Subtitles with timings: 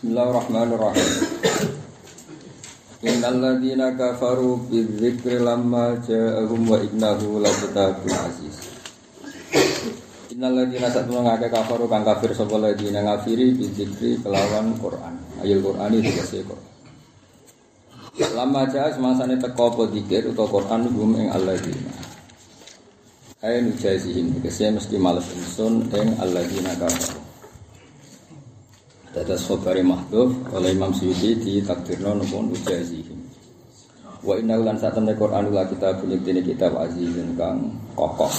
[0.00, 1.08] Bismillahirrahmanirrahim.
[3.04, 8.64] Innal ladzina kafaru bidzikri lamma ja'ahum wa innahu lakitabun aziz.
[10.32, 15.20] Innal ladzina satuna ngake kafaru kang kafir sapa ladzina ngafiri bidzikri kelawan Quran.
[15.44, 16.68] Ayat Quran itu tegese Quran.
[18.40, 21.92] Lama ja'a semasane teko apa dzikir utawa Quran hum ing alladzina.
[23.44, 27.29] Ayo nujazihim tegese mesti males insun ing alladzina kafaru.
[29.10, 33.18] Dadas khobari mahdhuf oleh Imam Suyuti di takdirno nopo ujazihim.
[34.22, 37.58] Wa inna lan satamne Qur'an la kita punya dene kitab azizun kang
[37.98, 38.30] kokoh.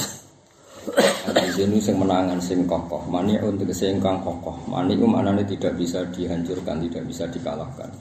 [1.35, 4.55] Azizun sing menangan sing kokoh, mani untuk sing kang kokoh.
[4.71, 7.91] Mani um anane tidak bisa dihancurkan, tidak bisa dikalahkan.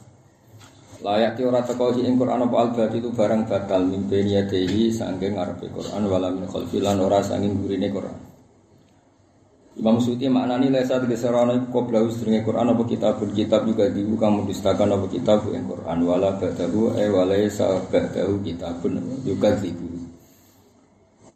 [1.02, 5.73] Layak ti ora teko ing Quran apa al itu barang batal mimpin yadehi sangge ngarepe
[5.75, 8.30] Quran wala min khalfi lan ora sanging gurine Quran.
[9.80, 14.93] Imam Suti maknani lesa digeserana iku qablahu sedurunge Quran apa kitabun kitab juga dibuka mendustakan
[14.93, 19.89] apa kitab yang Quran wala ba'dahu e wala sa ba'dahu kitabun juga dibu.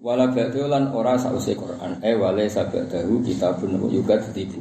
[0.05, 4.61] Wala ba'dahu lan ora sause Quran e wala sa ba'dahu kitabun juga dibu.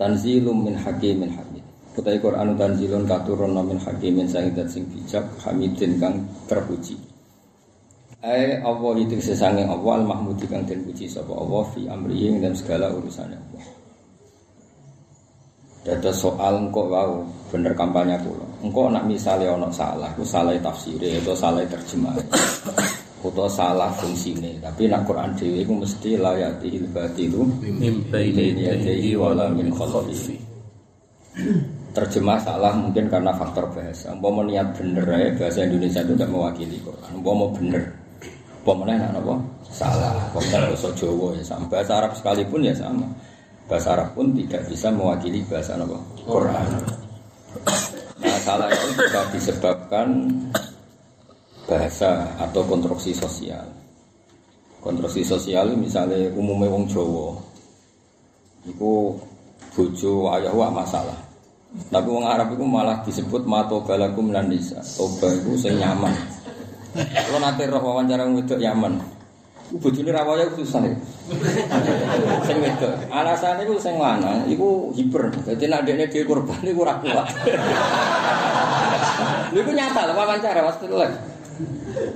[0.00, 1.64] Tanzilum min hakimin hamid.
[1.92, 7.05] Kutai Quran tanzilun katurun min hakimin sing sing bijak hamidin kang terpuji.
[8.26, 12.90] Ai Allah itu sesange Allah mahmud kang den puji sapa Allah fi amri dan segala
[12.90, 13.64] urusannya Allah.
[15.86, 17.22] Dada soal engkau wow
[17.54, 18.42] bener kampanye pulau.
[18.66, 22.18] Engkau nak misalnya ono salah, aku salah tafsir atau salah terjemah,
[23.22, 24.58] atau salah fungsine.
[24.58, 30.34] Tapi nak Quran dewi aku mesti layati ilbatilu mimpi yadihi wala min khalfi.
[31.94, 34.10] Terjemah salah mungkin karena faktor bahasa.
[34.10, 37.22] Umpama niat bener ya bahasa Indonesia itu tidak mewakili Quran.
[37.22, 38.05] Umpama bener
[38.66, 39.34] Pemenang apa?
[39.70, 40.26] Salah.
[40.34, 41.70] Pemenang bahasa Jawa ya sama.
[41.70, 43.06] Bahasa Arab sekalipun ya sama.
[43.70, 45.94] Bahasa Arab pun tidak bisa mewakili bahasa apa?
[46.26, 46.68] Quran.
[48.18, 50.08] Nah salah itu juga disebabkan
[51.70, 53.62] bahasa atau konstruksi sosial.
[54.82, 57.38] Konstruksi sosial misalnya umumnya wong Jawa.
[58.66, 59.14] Iku
[59.78, 61.14] bojo ayah wa masalah.
[61.86, 64.50] Tapi wong Arab itu malah disebut mato balakum lan.
[64.98, 66.35] Toba itu sing nyaman.
[66.96, 68.96] Kalau nanti roh wawancara wedok Yaman,
[69.76, 70.80] bojone rawaya susah.
[72.48, 72.92] Sing wedok.
[73.12, 75.28] Alasane iku sing lanang iku hiper.
[75.44, 77.28] Dadi nek dekne dhewe korban iku ora kuat.
[79.52, 81.12] Iku nyata lho wawancara Mas Tulus.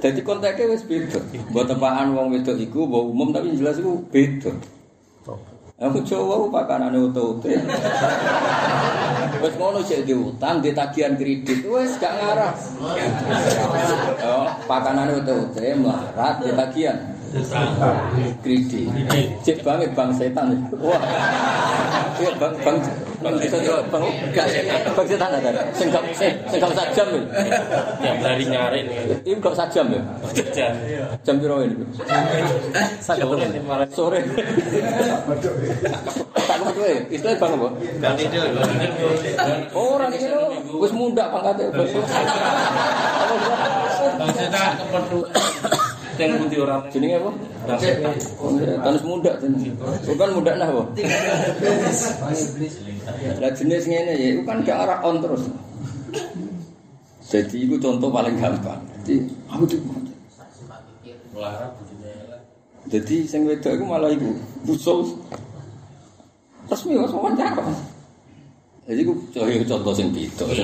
[0.01, 1.21] Dadi kontaknya wis beda.
[1.53, 4.53] Mbok tepaan wong wedok iku mbok umum tapi jelas iku beda.
[5.81, 7.49] Aku coba pakanane utuh-utuh.
[9.41, 12.53] Wes ngono cek diutang, di tagihan kredit, wes gak ngarah.
[14.21, 17.20] Oh, pakanane utuh-utuh melarat di tagihan.
[18.43, 18.91] Kredit.
[19.47, 20.51] Cek banget bang setan.
[20.83, 20.99] Wah.
[22.19, 22.77] Iya bang bang
[23.23, 24.03] bang bisa jawab bang
[24.35, 24.81] gak setan.
[24.99, 25.51] Bang setan ada.
[25.71, 27.23] Sing gak sajam ya.
[28.03, 29.15] Yang lari nyari nih.
[29.23, 30.03] Ini gak sajam ya.
[30.51, 30.75] Jam.
[31.23, 31.79] Jam piro ini?
[32.99, 33.23] Sore.
[33.95, 34.21] Sore.
[36.51, 37.69] Tak kudu e, istilah bang apa?
[38.03, 38.43] Bang itu.
[39.71, 40.51] Orang ini lo,
[40.83, 41.71] wis muda pangkatnya.
[44.19, 45.23] Bang setan keperlu.
[46.21, 46.83] Yang putih orang.
[46.93, 47.31] Jenenge apa?
[48.85, 49.73] Tanus muda jenenge.
[50.05, 50.85] Bukan muda nah apa?
[53.41, 55.49] Lah jenis ngene ya, itu kan gak arah on terus.
[57.31, 58.83] Jadi itu contoh paling gampang.
[59.07, 60.15] Jadi aku tuh bujunya.
[62.91, 64.35] Jadi sing wedok iku malah iku
[64.67, 65.15] busul.
[66.67, 67.63] Resmi wis wawancara.
[68.91, 70.45] Jadi ku coba contoh sing beda.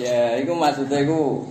[0.00, 1.44] ya, iku maksudnya iku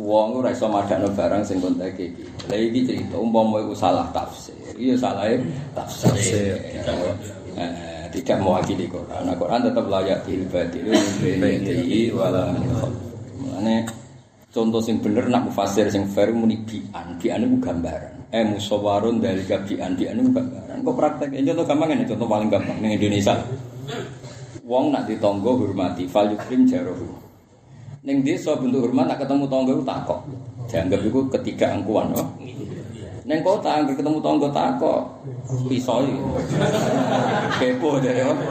[0.00, 2.24] wong ora iso madakno barang sing kontek iki.
[2.48, 4.56] Lah iki cerita umpama iku salah tafsir.
[4.76, 5.28] Iya salah
[5.76, 6.56] tafsir.
[7.52, 9.28] Eh, tidak mewakili Quran.
[9.28, 10.88] Nah, Quran tetap layak dilbatil
[11.20, 12.48] ini wala.
[13.36, 13.84] Mulane
[14.48, 17.16] contoh sing bener nak mufasir sing fair muni bian.
[17.20, 18.32] Bian itu gambaran.
[18.32, 19.92] Eh musawarun dari bian.
[19.96, 20.76] Bian itu gambaran.
[20.80, 21.30] Kok praktek?
[21.36, 23.36] Ini contoh gampang ini contoh paling gampang ning Indonesia.
[24.64, 27.21] Wong nak ditonggo hormati fal yukrim jarohu.
[28.02, 30.26] Ning desa bentuk hormat nak ketemu tonggo itu takok.
[30.66, 32.10] Dianggap itu ketiga angkuhan.
[32.18, 32.34] Oh.
[33.22, 35.22] Neng kota angker ketemu tonggo takok.
[35.70, 36.10] Pisoi.
[37.62, 38.44] Kepo dari apa?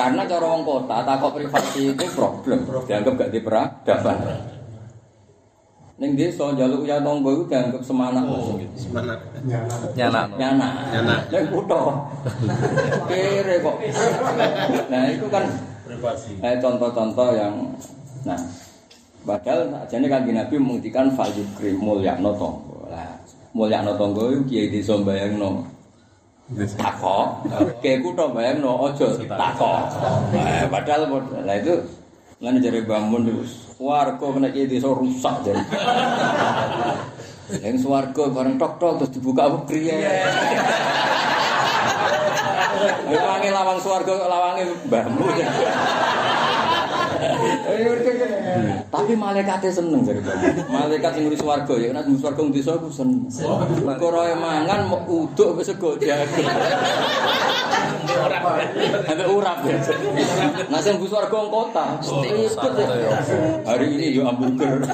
[0.00, 2.64] Karena cara wong kota takok privasi itu problem.
[2.88, 4.16] Dianggap gak diperadaban.
[6.00, 8.24] Ning desa njaluk ya tonggo itu dianggap semanak.
[8.80, 9.20] Semangat.
[9.92, 10.24] Nyana.
[10.40, 10.68] Nyana.
[10.88, 11.16] Nyana.
[11.28, 12.00] Ning kutho.
[13.12, 13.76] Kere kok.
[14.88, 15.44] Nah, itu kan
[15.86, 16.42] Privasi.
[16.42, 17.54] eh, contoh-contoh yang
[18.26, 18.38] nah
[19.22, 22.90] padahal ajane kan Nabi menghentikan fal yukrim mulyakno tonggo.
[22.90, 23.14] Lah,
[23.54, 25.62] mulyakno tonggo itu kiai desa bayangno.
[26.78, 27.46] takok.
[27.82, 29.78] Kayak ku tok bayangno aja takok.
[30.34, 31.10] Eh, padahal
[31.42, 31.74] lah itu
[32.36, 33.32] Lan jare bangun
[33.80, 35.56] warga kena iki desa rusak jare.
[37.64, 39.96] Yang swarga bareng tok tok terus dibuka apa kriye.
[43.10, 45.24] Lawange lawang swarga kok lawange mbahmu.
[47.66, 50.30] Eh, Tapi malaikate seneng jarene.
[50.70, 53.26] Malaikat sing ngurus warga ya nek ngurus warga desa ku seneng.
[53.98, 56.42] Ora mangan uduk wis sego jago.
[58.16, 58.38] Ora.
[59.26, 59.78] urap ya.
[60.70, 62.72] Nek sing ngurus warga kota, ikut
[63.66, 64.86] Hari ini yo ambuker.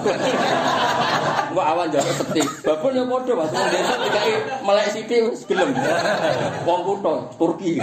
[1.52, 2.42] Kok awan jare seti.
[2.64, 4.32] Babon yo padha Mas, desa tekae
[4.64, 5.76] melek siti wis gelem.
[6.64, 7.76] Wong kutho Turki.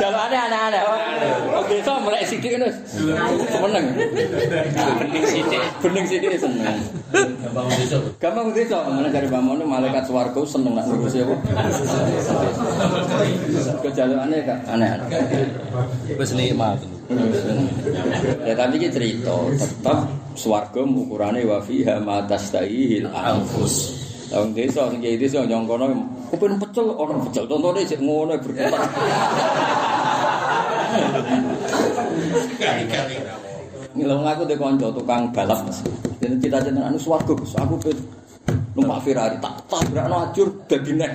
[0.00, 0.82] Jalane aneh-aneh.
[1.50, 2.68] Wong desa melek sithik ngono.
[3.48, 3.84] Seneng.
[5.00, 5.62] Bening sithik.
[5.80, 6.78] Bening sithik seneng.
[7.14, 8.02] Gampang besok.
[8.18, 11.34] Gampang desa, mana dari bangun malaikat swarga seneng nak ngurusi apa?
[13.82, 15.08] Kejalannya kak aneh-aneh.
[16.18, 16.78] Wis nikmat.
[18.48, 24.00] Ya tapi ini cerita tetap swarga ukurannya wa fiha ma tastahil anfus.
[24.32, 25.92] Tahun desa sing kiai desa nyongkono
[26.30, 28.88] kupen pecel orang pecel tontone cek ngono berkembang.
[33.94, 35.78] Ngilang aku deh konco tukang balap mas.
[36.18, 37.54] Jadi kita jenengan anu swarga Gus.
[37.54, 37.94] Aku pe
[38.74, 41.12] numpak Ferrari tak tabrak no ajur dadi nek.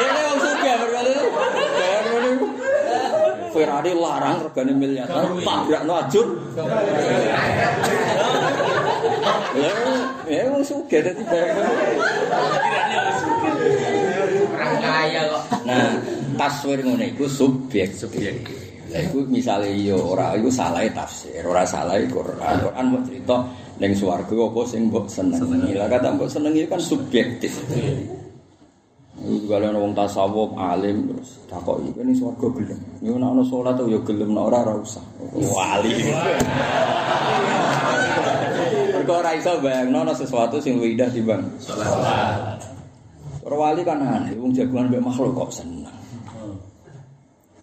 [0.00, 1.12] Ini wong sugih berkali.
[3.52, 6.26] Ferrari larang regane miliaran tabrak no ajur.
[9.54, 9.74] Ya,
[10.26, 11.72] ya wong sugih dadi bayar ngono.
[14.54, 15.44] Orang kaya kok.
[15.68, 15.94] Nah,
[16.34, 17.94] taswir ngono iku subjek.
[17.94, 18.64] Subjek.
[18.94, 22.54] Lah iku misale yo ora iku salah tafsir, ora salah Quran.
[22.62, 23.36] Quran mau cerita
[23.82, 25.74] ning swarga apa sing mbok senengi.
[25.74, 27.58] Lah kata mbok senengi kan subjektif.
[29.24, 32.80] Iku kalau wong tasawuf alim terus takoki kene swarga gelem.
[33.02, 35.04] Yo nek ana salat yo gelem nek ora ora usah.
[35.32, 35.94] Wali.
[39.04, 42.56] Mergo ora iso bayangno ana sesuatu sing luwih indah timbang salat.
[43.44, 45.92] Wali kan aneh, wong jagoan mbek makhluk kok seneng.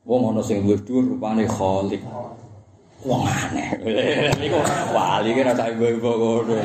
[0.05, 2.05] Wong ana sing luwih dhuwur rupane Khalik.
[3.01, 3.73] Wong aneh.
[4.45, 4.59] Iku
[4.93, 6.55] wali ki rasa ibu-ibu ngono.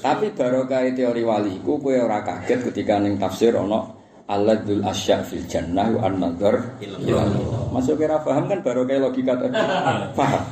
[0.00, 3.92] Tapi barokah teori wali ku kowe ora kaget ketika ning tafsir ana
[4.24, 7.68] Alladzul asya fil jannah wa ila Allah.
[7.76, 9.52] Masuk kira paham kan barokah logika tadi.
[10.18, 10.44] Paham.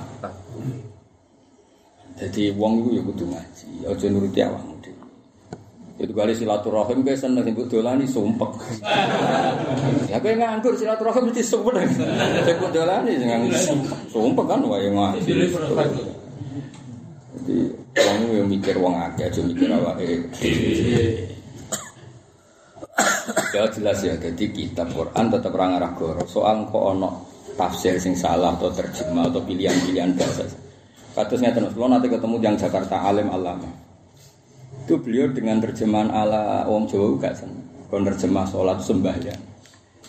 [2.22, 5.06] Jadi wong iku ya kudu ngaji, aja nuruti awakmu dhewe.
[5.98, 8.52] Itu kali silaturahim kayak seneng sing dolani sumpek.
[10.06, 11.82] Ya kowe nganggur silaturahim mesti sumpek.
[12.46, 13.56] Sing mbok dolani sing nganggur
[14.06, 15.32] sumpek kan wae ngaji.
[17.42, 17.56] Jadi
[17.96, 21.31] wong iku ya mikir wong akeh aja mikir awake dhewe.
[23.52, 26.24] Ya jelas ya, jadi kitab Quran tetap orang arah goro.
[26.24, 27.20] Soal kok ono
[27.52, 30.48] tafsir sing salah atau terjemah atau pilihan-pilihan bahasa.
[31.12, 33.68] Katusnya terus, lo nanti ketemu yang Jakarta alim alama.
[34.88, 37.60] Itu beliau dengan terjemahan ala Wong Jawa juga seneng.
[37.92, 39.42] Kon terjemah sholat sembahyang.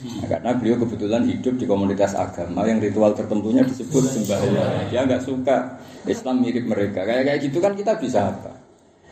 [0.04, 4.88] Nah, karena beliau kebetulan hidup di komunitas agama yang ritual tertentunya disebut sembahyang.
[4.88, 7.04] Dia nggak suka Islam mirip mereka.
[7.04, 8.56] Kayak kayak gitu kan kita bisa apa?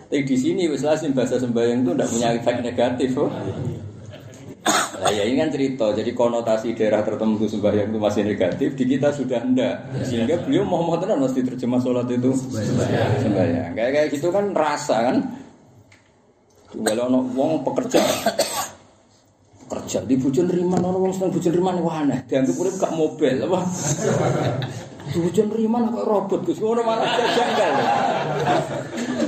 [0.07, 3.09] Tapi di sini Islam bahasa sembahyang itu tidak punya efek negatif.
[3.19, 3.31] Oh.
[4.61, 9.09] Nah, ya ini kan cerita, jadi konotasi daerah tertentu sembahyang itu masih negatif, di kita
[9.09, 9.89] sudah enggak.
[10.05, 13.73] Sehingga beliau mau mau tenan mesti terjemah sholat itu sembahyang.
[13.73, 15.17] Kayak kayak gitu kan rasa kan.
[16.71, 17.99] Kalau ono wong pekerja
[19.71, 23.39] kerja di bujon riman ono wong seneng bujon riman wah aneh dianggap urip gak mobil
[23.39, 23.59] apa
[25.09, 27.73] bujon riman kok robot Gus ngono malah janggal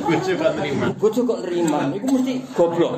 [0.03, 0.85] Bojo terima.
[0.99, 2.93] bojo kok neriman iku mesti goblok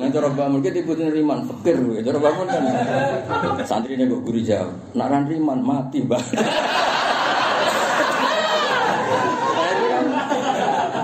[0.00, 2.00] Nah, cara bangun kita ibu neriman, pikir gue.
[2.00, 2.64] Cara bangun kan,
[3.68, 4.72] santri ini gue guru jauh.
[4.96, 6.24] Nak ran riman mati mbak.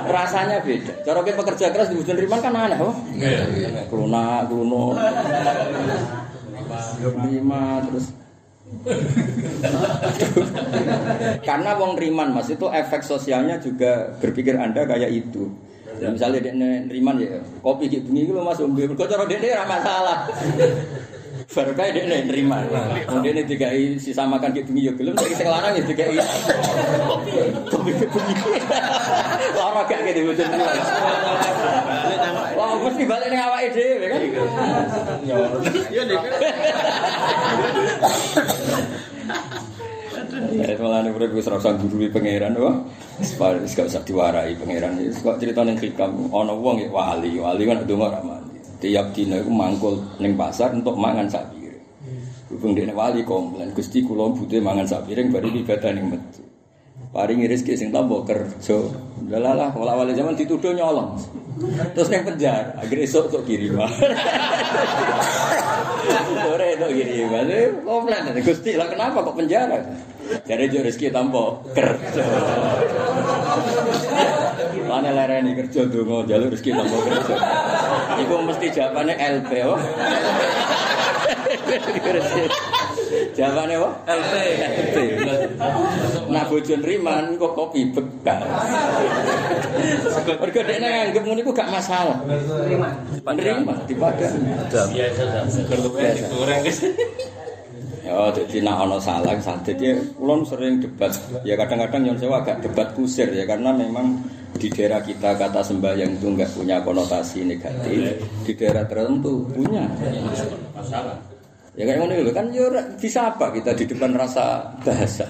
[0.08, 1.04] Rasanya beda.
[1.04, 2.96] Cara kita pekerja keras di bulan riman kan aneh, oh.
[3.92, 4.96] Keluna, keluno,
[7.20, 8.25] lima terus.
[11.42, 15.50] Karena wong riman mas itu efek sosialnya juga berpikir anda kayak itu.
[15.96, 19.64] Ya, misalnya dia neriman ya, kopi kayak begini lu mas umbi, kau cara dia dia
[19.64, 20.28] masalah.
[21.46, 22.68] Baru kayak dia nih nerima.
[23.08, 26.04] Kemudian dia tiga sisa makan kayak begini ya belum, tapi saya larang ya tiga
[27.72, 28.60] kopi kayak begini.
[29.56, 30.36] Lara gak gitu
[32.56, 34.20] Wah, mesti balik nih awak ide, kan?
[35.92, 36.18] Ya nih.
[40.76, 42.76] Malah nih urip wis ora usah gurui pangeran wah.
[43.18, 43.34] Wis
[43.74, 45.00] gak usah diwarai pangeran.
[45.10, 48.58] Kok cerita ning hikam ana wong ya wali, wali kan ndonga ora mandi.
[48.78, 51.82] Tiap dina iku mangkul ning pasar untuk mangan sak piring.
[52.52, 56.46] Hubung dene wali komplain, Gusti kula butuh mangan sak piring bari ibadah ning masjid.
[57.10, 58.78] Paringi rezeki sing tambah kerja.
[59.26, 61.16] Dalalah wala wali zaman dituduh nyolong.
[61.96, 63.88] Terus ning penjara, akhirnya esuk kok kiriman.
[66.14, 67.46] Sore itu kiriman.
[67.50, 69.78] Eh, Komplain Gusti, lah kenapa kok penjara?
[70.46, 72.24] Jadi jo rezeki tambah kerja.
[74.86, 77.34] Lane lereni kerja donga jalur rezeki tambah kerja.
[78.22, 79.78] Iku mesti jawabannya LP oh.
[83.34, 83.90] Jawabannya apa?
[84.10, 84.34] LP.
[84.58, 84.96] LP.
[86.30, 88.42] Nah bojon riman kok kopi bekas.
[90.26, 92.18] Mergo dekne nganggep ngono iku gak masalah.
[93.22, 94.34] Menerima di padang.
[94.70, 96.86] Biasa Biasa.
[98.06, 99.58] Ya, jadi nak ono salah, salah.
[99.66, 101.10] Jadi ulun sering debat.
[101.42, 104.22] Ya kadang-kadang yang saya agak debat kusir ya karena memang
[104.54, 108.14] di daerah kita kata sembahyang itu nggak punya konotasi negatif.
[108.46, 109.90] Di daerah tertentu punya.
[110.78, 111.35] Masalah.
[111.76, 115.28] Ya kayak ngono lho kan ya ora- bisa apa kita di depan rasa bahasa.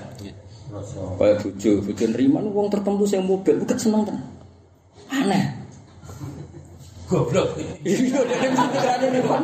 [1.18, 4.22] Kayak bojo, bojo neriman wong tertentu sing mobil bukan seneng tenan.
[5.10, 5.44] Aneh.
[7.06, 7.54] Goblok.
[7.82, 9.42] Iya, dia mesti tekan neriman.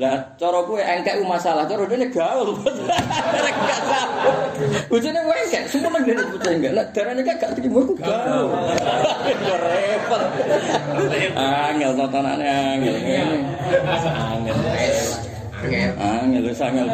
[0.00, 2.56] Lah cara kowe engkek masalah, cara dene gaul.
[4.70, 4.90] Nek gak tahu.
[4.90, 6.72] Bojone kowe engkek, semua nang dene bocah enggak.
[6.74, 8.48] Lah darane gak gak terima ku gaul.
[9.26, 10.22] Ya repot.
[11.34, 12.94] Angel tontonane angel.
[14.06, 14.56] Angel.
[15.98, 16.86] Angel wis angel.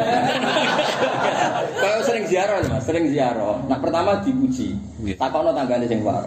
[1.77, 3.57] Kayak sering ziarah Mas, sering ziarah.
[3.69, 4.73] Nah pertama dipuji.
[5.15, 6.25] Takono tanggane sing war.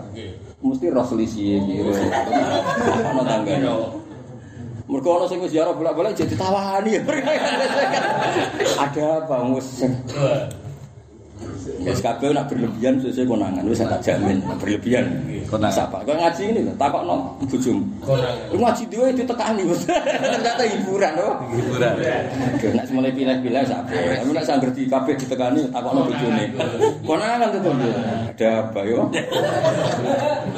[0.61, 1.91] Mesti roh selisih gitu.
[1.91, 3.67] Takono tanggane.
[4.91, 6.99] Mergo ana sing wis ziarah bolak-balik jadi tawani.
[8.83, 9.95] Ada apa musim?
[11.81, 15.09] Ya kabeh nak berlebihan sesuai konangan wis tak jamin nak berlebihan.
[15.49, 15.73] Konangan.
[15.73, 16.05] Sapa?
[16.05, 17.81] Kau ngaji ini lho, takokno bojomu.
[18.05, 18.53] Konangan.
[18.53, 19.63] Lu ngaji dhewe ditekani.
[19.65, 21.33] Ternyata hiburan loh.
[21.57, 21.93] hiburan
[22.77, 23.97] nak mulai pilih-pilih sampe.
[23.97, 26.45] Tapi nak sang ngerti kabeh ditekani takokno bojone.
[27.01, 27.73] Konangan tuh
[28.37, 29.01] Ada apa yo?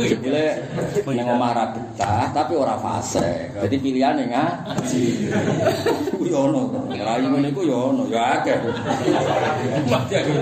[0.03, 0.47] Jebule
[1.07, 3.47] ning omah ra betah tapi ora fase.
[3.63, 5.05] Jadi pilihane ngaji.
[6.19, 6.67] Ku yo ono.
[6.91, 8.59] Rayu ngene iku yo ono, ya akeh.
[9.87, 10.33] Mati aku.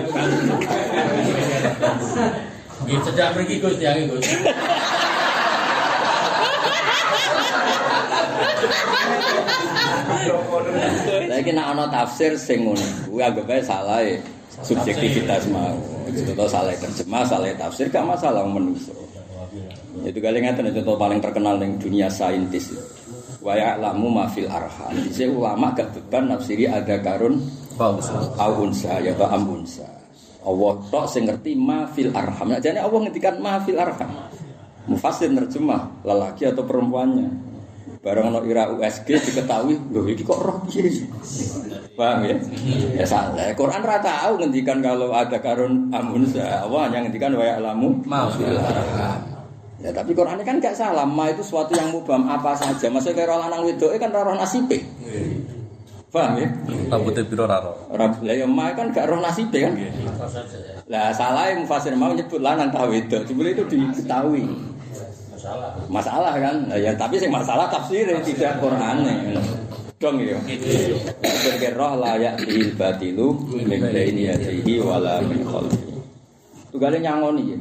[2.89, 4.25] Gitu sejak pergi Gus tiang Gus.
[11.31, 14.19] Saiki nak ana tafsir sing ngono, kuwi anggap ae salah ya.
[14.61, 15.73] Subjektivitas mau.
[16.11, 18.93] Contoh salah terjemah, salah tafsir gak masalah menungso.
[20.05, 22.69] Itu kali ngaten contoh paling terkenal ning dunia saintis.
[23.41, 24.93] Wa ya'lamu ma fil arham.
[25.07, 27.41] Dise ulama gak beban nafsiri ada karun
[27.81, 30.00] au unsa ya ta am unsa.
[30.41, 32.49] Allah tok sing ngerti ma fil arham.
[32.49, 34.09] Nah, jane Allah ngendikan ma fil arham.
[34.89, 37.53] Mufassir nerjemah lelaki atau perempuannya.
[38.01, 40.89] Barang ono ira USG diketahui, lho iki kok roh piye?
[41.93, 42.37] Paham ya?
[42.97, 43.53] Ya salah.
[43.53, 46.65] Quran ra tahu ngendikan kalau ada karun amunsa.
[46.65, 49.21] Allah hanya ngendikan wa ya'lamu Ma fil arham.
[49.85, 52.89] Ya tapi Quran kan gak salah, ma itu suatu yang mubham apa saja.
[52.89, 54.81] Maksudnya kayak lanang wedoke kan roh nasibe.
[56.11, 56.49] Paham ya?
[56.91, 59.79] rambutnya piro raro Ora lah ya ma kan gak roh nasibe kan.
[60.91, 63.23] Lah salah yang mufasir mau nyebut lanang ta wedok.
[63.31, 64.43] Jebule itu diketahui.
[65.31, 65.71] Masalah.
[65.87, 66.57] Masalah kan.
[66.75, 69.39] Ya tapi sing masalah tafsir tidak Qur'ane.
[70.03, 70.35] Dong ya.
[71.23, 75.95] Berke roh layak bil batilu min baini yadihi wala min khalfi.
[76.75, 77.59] Tugale nyangoni ya.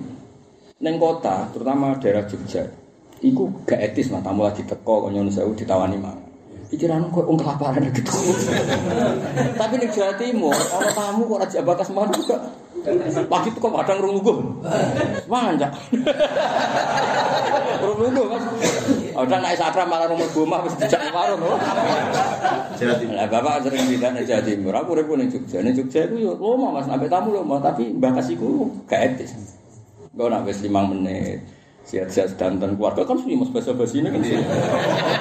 [0.79, 2.63] Ning kota, terutama daerah Jogja,
[3.19, 6.28] iku gak etis mah tamu lagi teko nyuwun sewu ditawani mangan.
[6.69, 8.13] Pikiran kok wong kelaparan gitu.
[9.57, 12.38] Tapi ning Jawa Timur, ana tamu kok raja bakas mangan juga.
[13.27, 14.39] Pagi itu kok padang rung lugu.
[15.25, 15.73] Manjak.
[17.81, 18.41] Rung lugu kan.
[19.19, 21.57] Ada naik sakra malah rumah rumah wis dijak warung lho.
[23.17, 24.73] Lah bapak sering pindah ning Jawa Timur.
[24.77, 25.65] Aku urip ning Jogja.
[25.65, 29.33] Ning Jogja iku yo lama Mas, sampai tamu lho, tapi bakas iku gak etis.
[30.13, 31.41] Kau nak wis 5 menit.
[31.88, 34.38] Siat-siat danten keluarga kan sih mas bahasa bahasa ini kan sih.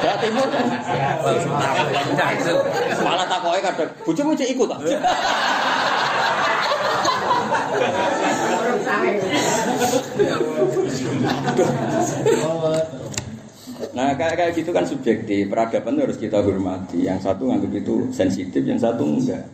[0.04, 0.64] Jawa Timur kan.
[3.00, 3.88] Malah takoi kadang,
[4.44, 4.80] ikut tak?
[13.96, 15.48] Nah kayak kayak gitu kan subjektif.
[15.48, 17.08] Peradaban itu harus kita hormati.
[17.08, 19.48] Yang satu nganggap itu sensitif, yang satu enggak.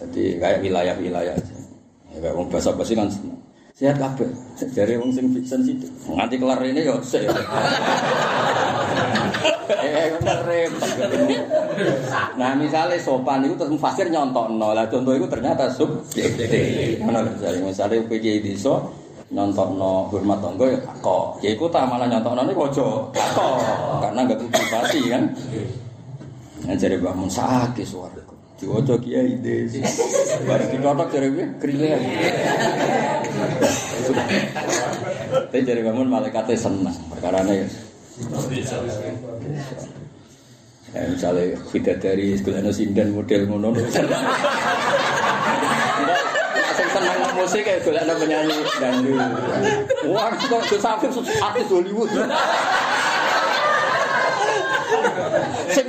[0.00, 1.36] Jadi kayak wilayah-wilayah.
[1.36, 3.43] Ya, kayak bahasa basi kan seneng.
[3.74, 4.30] Sehat kabeh.
[4.70, 5.90] Dari wong sing sensitif.
[6.06, 7.26] Nganti kelar ini yo sik.
[9.64, 11.40] Eh, bener repot ketemu.
[12.36, 14.76] Nah, misalnya sopan itu terus mufasir nyontokno.
[14.76, 15.72] Lah contoh itu ternyata.
[15.72, 18.92] Ngono lho, misalnya misalnya PJ iso
[19.32, 21.40] nyontokno hormat tangga ya kok.
[21.40, 22.88] Ya iku tak malah nyontokno niku aja
[23.32, 23.56] kok.
[24.04, 25.22] Karena enggak privasi kan.
[26.68, 28.33] Nah, jadi Mbah Mun sakit suara.
[28.54, 29.82] Diwaca kiai des.
[30.46, 31.46] Baru dikotok jare piye?
[31.58, 31.88] Krile.
[35.50, 36.94] Tapi jare Mbah Mun malaikate seneng.
[37.10, 37.68] Perkarane ya.
[40.94, 43.74] Ya, misalnya bidadari sekolah sinden model ngono.
[47.34, 48.54] Musik golek penyanyi
[51.74, 52.10] Hollywood.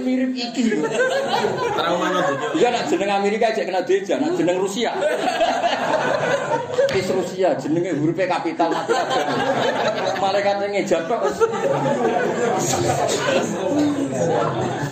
[0.06, 0.78] Mirip iki.
[1.74, 2.38] Trauma no tuh.
[2.62, 4.94] Iya nak jeneng Amerika aja kena deja, nak jeneng Rusia.
[6.96, 8.94] Is Rusia jenenge hurufnya kapital mati.
[10.22, 11.38] Malaikat ngejak tok wis.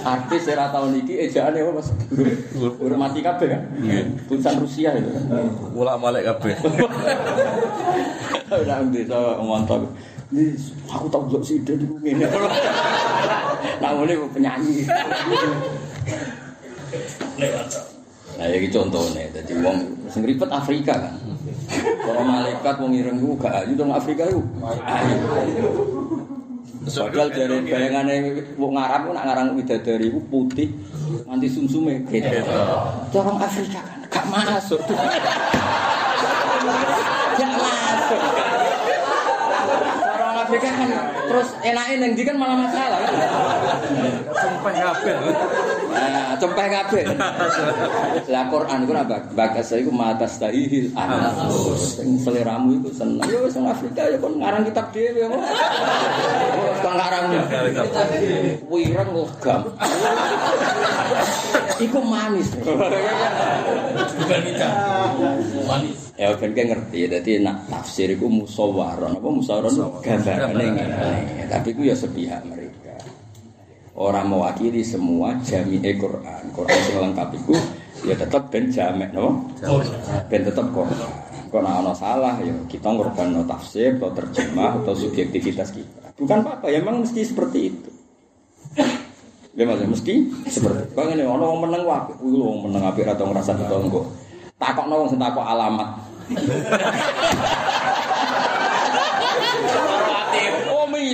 [0.04, 1.88] Artis era tahun iki ejaane apa Mas?
[2.12, 3.62] Huruf huruf mati kabeh kan?
[4.28, 5.08] Tulisan Rusia itu.
[5.72, 6.60] Mulak malek kabeh.
[8.52, 9.88] Ora desa montok.
[10.90, 12.26] Aku tau jok sida di ngene.
[13.82, 14.88] Namanya penyanyi.
[18.34, 19.30] Nah, iki contone.
[19.30, 19.78] Dadi wong
[20.10, 21.16] sing ribet Afrika kan.
[22.04, 24.42] Kalau malaikat wong ireng ku gak ayu dong Afrika iku.
[24.64, 25.16] Ayu.
[26.84, 30.68] Padahal dari bayangannya wong Arab ku nak ngarang widadari ku putih
[31.30, 32.44] nganti sumsume beda.
[33.16, 34.82] Orang Afrika kan gak masuk.
[40.54, 43.14] Orang Afrika kan terus enaknya neng di kan malah masalah kan.
[44.38, 45.18] Sumpah kabeh.
[45.90, 47.04] Nah, cempeh kabeh.
[48.30, 49.18] Lah Quran iku apa?
[49.34, 51.98] Bakas iku matas tahihil anfus.
[51.98, 53.26] Sing seleramu iku seneng.
[53.26, 55.38] Ya wis Afrika ya kon ngarang kitab dhewe apa.
[56.54, 57.26] Wis kon ngarang.
[58.70, 59.62] Wireng legam.
[61.82, 62.54] Iku manis.
[64.22, 64.70] Bukan kita.
[65.66, 65.98] Manis.
[66.14, 71.23] Ya ben ngerti dadi nak tafsir iku musawwaron apa musawwaron gambarane ngene.
[71.50, 72.98] Tapi iku ya sepihak mereka.
[73.94, 76.44] Orang mewakili semua jami'e Quran.
[76.50, 77.56] Quran sing lengkap iku
[78.04, 79.48] ya tetep ben jamek no.
[80.30, 81.12] Ben tetep Quran.
[81.54, 86.10] Kok ana salah ya kita ngorbanno tafsir atau terjemah atau subjektivitas kita.
[86.18, 87.90] Bukan apa-apa, ya memang mesti seperti itu.
[89.54, 90.94] Ya mas, mesti seperti itu.
[90.98, 94.10] Bang ini, ono wong meneng wae, kuwi lho wong meneng apik ra tau ngrasa ditonggo.
[94.58, 95.90] Takokno wong sing takok alamat.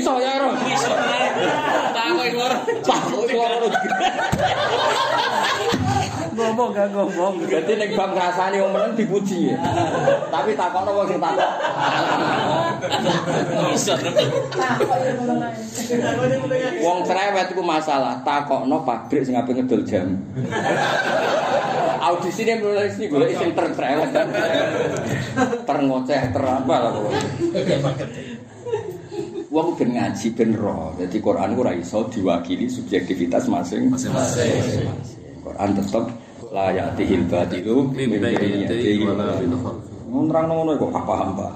[0.10, 0.50] Oh, miso ya, Ro.
[0.66, 0.90] Bisa.
[2.82, 3.62] Takut ngor.
[6.34, 7.34] Ngomong gak ngomong.
[7.46, 9.58] Berarti nek bab ngrasani wong meneng dipuji ya.
[10.34, 11.52] Tapi takokno wong sing takok.
[13.70, 13.94] Bisa.
[16.82, 20.18] Wong cerewet iku masalah, takokno pabrik sing ape ngedol jam.
[22.00, 24.28] Audisi ini mulai sini gue sing tercerewet kan.
[25.68, 27.22] Terngoceh terapa lah pokoknya.
[29.50, 30.94] Wong ben ngaji ben roh.
[31.02, 34.86] Jadi Quran ku ora iso diwakili subjektivitas masing Masing-masing.
[35.42, 36.06] Quran tetep
[36.54, 39.98] la ya'tihil batilu min baini yadihi wa la min khalfihi.
[40.10, 41.54] Nerangno ngono kok gak paham, Pak.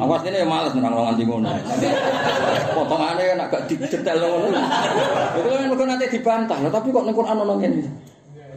[0.00, 1.48] Aku asline ya males nerangno nganti ngono.
[2.72, 4.60] Potongane nek gak didetel ngono.
[5.36, 7.84] Itu kan mergo nanti dibantah, tapi kok ning Quran ono ngene.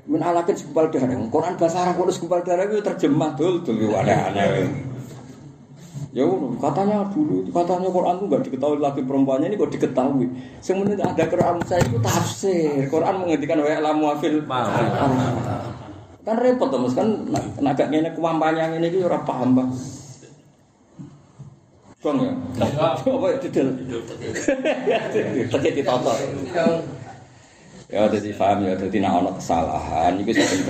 [0.07, 1.19] Min alakin segumpal darah.
[1.27, 4.95] Quran bahasa Arab kok segumpal darah itu terjemah dul dul aneh-aneh.
[6.15, 6.23] Ya
[6.63, 10.27] katanya dulu katanya Quran itu nggak diketahui laki perempuannya ini kok diketahui.
[10.63, 12.87] Sebenarnya ada Quran saya itu tafsir.
[12.87, 14.39] Quran menghentikan wa lamu afil.
[16.27, 19.71] Kan repot Mas kan nak- nak gak ngene kuwampanya ngene iki ora paham, Bang.
[22.03, 22.31] Bang ya.
[23.03, 23.67] Apa ya didel.
[25.51, 26.11] Tegek ditoto.
[27.87, 30.67] Ya jadi paham ya jadi nak ono kesalahan itu sing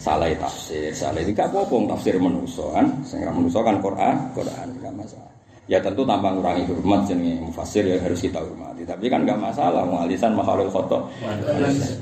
[0.00, 0.90] salah tafsir.
[0.96, 2.88] Salah ini gak apa-apa tafsir manusa kan.
[3.04, 5.28] Sing ra manusa kan Quran, Quran gak masalah.
[5.70, 8.82] Ya tentu tanpa ngurangi hormat jenenge mufasir ya harus kita hormati.
[8.82, 11.06] Tapi kan gak masalah wong alisan makhluk khoto.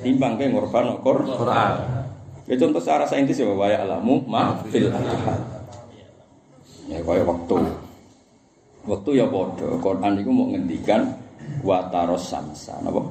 [0.00, 1.36] Timbang ke ngorban Quran.
[1.36, 1.72] Quran.
[2.48, 4.88] Ya contoh secara saintis ya wa alamu ma fil.
[6.88, 7.56] Ya kaya waktu.
[8.88, 9.68] Waktu ya padha.
[9.84, 11.12] Quran iku mau ngendikan
[11.60, 12.72] wa taros samsa.
[12.80, 13.04] Napa?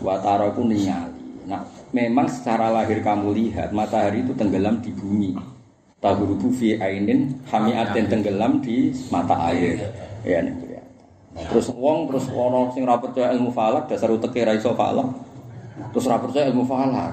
[0.00, 1.44] Watara itu ningali.
[1.44, 1.60] Nah,
[1.90, 5.34] memang secara lahir kamu lihat matahari itu tenggelam di bumi.
[6.00, 9.76] Tahurubu fi ainin hamiatin tenggelam di mata air.
[10.24, 11.04] Ya nih kelihatan.
[11.30, 15.12] Nah, terus wong terus ono sing ra percaya ilmu falak dasar uteke ra iso falak.
[15.92, 17.12] Terus ra percaya ilmu falak.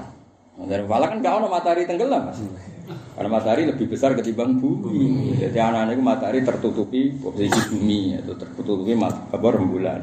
[0.58, 2.40] Nah, dari falak kan gak ono matahari tenggelam, Mas.
[2.88, 5.36] Karena matahari lebih besar ketimbang bumi.
[5.36, 10.00] Jadi anak-anak itu matahari tertutupi posisi bumi, itu tertutupi apa rembulan.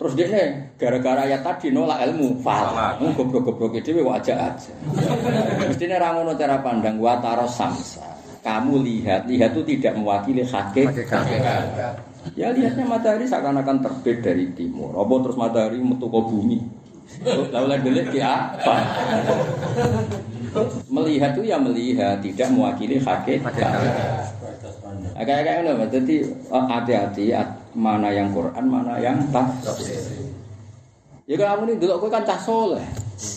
[0.00, 0.48] Terus dia
[0.80, 2.96] gara-gara ayat tadi nolak ilmu, falah.
[2.96, 4.72] Wong goblok-goblok dhewe kok aja aja.
[5.60, 8.00] Mestine ra ngono cara pandang wa taro samsa.
[8.40, 11.04] Kamu lihat, lihat itu tidak mewakili hakikat.
[12.32, 14.96] Ya lihatnya matahari seakan-akan terbit dari timur.
[14.96, 16.58] Apa terus matahari metu ke bumi?
[17.52, 18.80] Lalu delik di apa?
[20.88, 23.52] Melihat itu ya melihat, tidak mewakili hakikat.
[25.20, 30.00] Kayak kayak ngono, jadi eh, hati-hati at- mana yang Quran, mana yang tafsir.
[31.30, 32.82] Ya kalau kamu ini dulu kan cah soleh,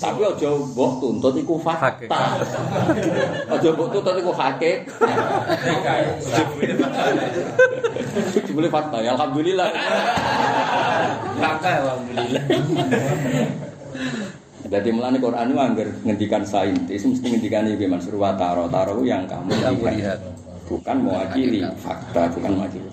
[0.01, 2.41] tapi ojo mbok tuntut iku fakta.
[3.53, 4.89] Ojo mbok tuntut iku hakik.
[8.33, 9.69] Jebule fakta, ya alhamdulillah.
[11.37, 12.43] Kakak alhamdulillah.
[14.73, 19.29] Jadi mulane Quran itu anggar ngendikan saintis mesti ngendikan iki Mansur wa taro taro yang
[19.29, 19.53] kamu
[20.01, 20.17] lihat.
[20.65, 22.89] Bukan mewakili fakta, bukan mewakili.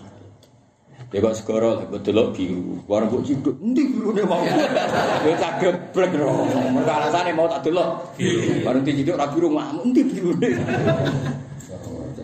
[1.11, 2.87] Dekok segoro, dekok delok biru.
[2.87, 4.46] Warung kok cinduk, ndi biru ne mau.
[4.46, 6.46] Dekok tak geblek roh.
[6.46, 8.14] Mereka alasan mau tak delok.
[8.62, 9.75] Warung di cinduk, rapi rumah.
[9.83, 10.55] Ndi biru ne.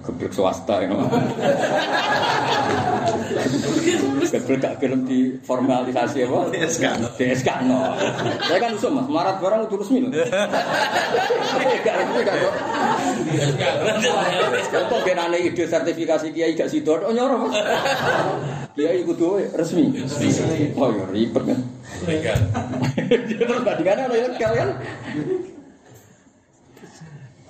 [0.06, 0.94] Geblek swasta ini.
[4.46, 6.54] Geblek gak gelem di formalisasi apa?
[6.54, 6.84] DSK.
[7.18, 7.98] DSK no.
[8.46, 10.14] Saya kan usum Mas, marat barang itu resmi loh.
[10.14, 12.54] Gak resmi gak kok.
[15.02, 17.58] Genane ide sertifikasi kiai gak sido, oh nyoro Mas.
[18.78, 19.90] Kiai kudu resmi.
[20.78, 21.58] Oh ya ribet kan.
[23.10, 24.70] Terus bandingannya ono ilegal kan.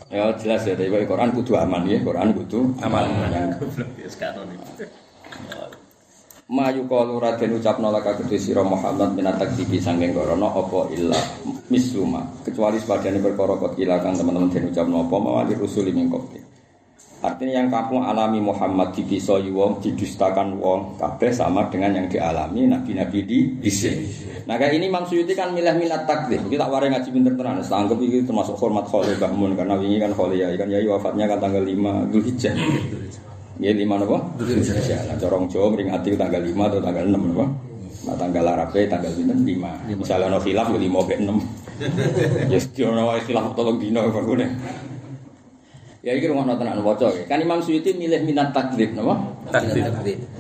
[0.06, 3.04] Ya jelas ya, dari Quran kudu aman ya, Quran kudu aman.
[6.46, 11.18] Mayu kalu raden ucapno laka kedhe sira Muhammad minatak tibi sangking gorono apa illa
[11.66, 16.38] misluma kecuali sepadane perkara kok ilakan teman-teman den ucapno apa mawali rusuli min qabli.
[17.26, 23.26] Artinya yang kamu alami Muhammad dibisoi wong, didustakan wong, kabeh sama dengan yang dialami nabi-nabi
[23.26, 23.98] di dhisik.
[24.46, 26.38] Nah kayak ini Suyuti kan milih-milih takdir.
[26.46, 30.38] Kita warai ngaji pinter tenan, anggap ini termasuk hormat Khalil Bahmun karena wingi kan Khalil
[30.38, 32.54] ya, kan yai wafatnya kan tanggal 5 Dzulhijjah.
[33.57, 34.21] Ya lima napa?
[34.37, 35.09] Dzulhijjah.
[35.09, 37.47] Nah corong Jawa meringati tanggal 5 atau tanggal 6 napa?
[38.05, 39.97] Nah tanggal Arabe tanggal pinten 5.
[39.97, 42.53] Misalnya ono khilaf ya 5 ke 6.
[42.53, 44.47] Ya sediono wae khilaf tolong dino bakune.
[46.07, 47.27] Ya iki rumah tenan waca ya.
[47.27, 49.19] Kan Imam Suyuti milih minat taklif napa?
[49.51, 49.90] Takdir.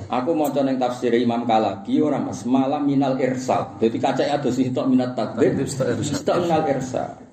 [0.06, 3.74] Aku maca ning tafsir Imam Kalabi ora Mas, malah minal irsal.
[3.82, 5.98] Dadi kacake ada sitok minat irsal.
[5.98, 7.25] sitok minal irsal.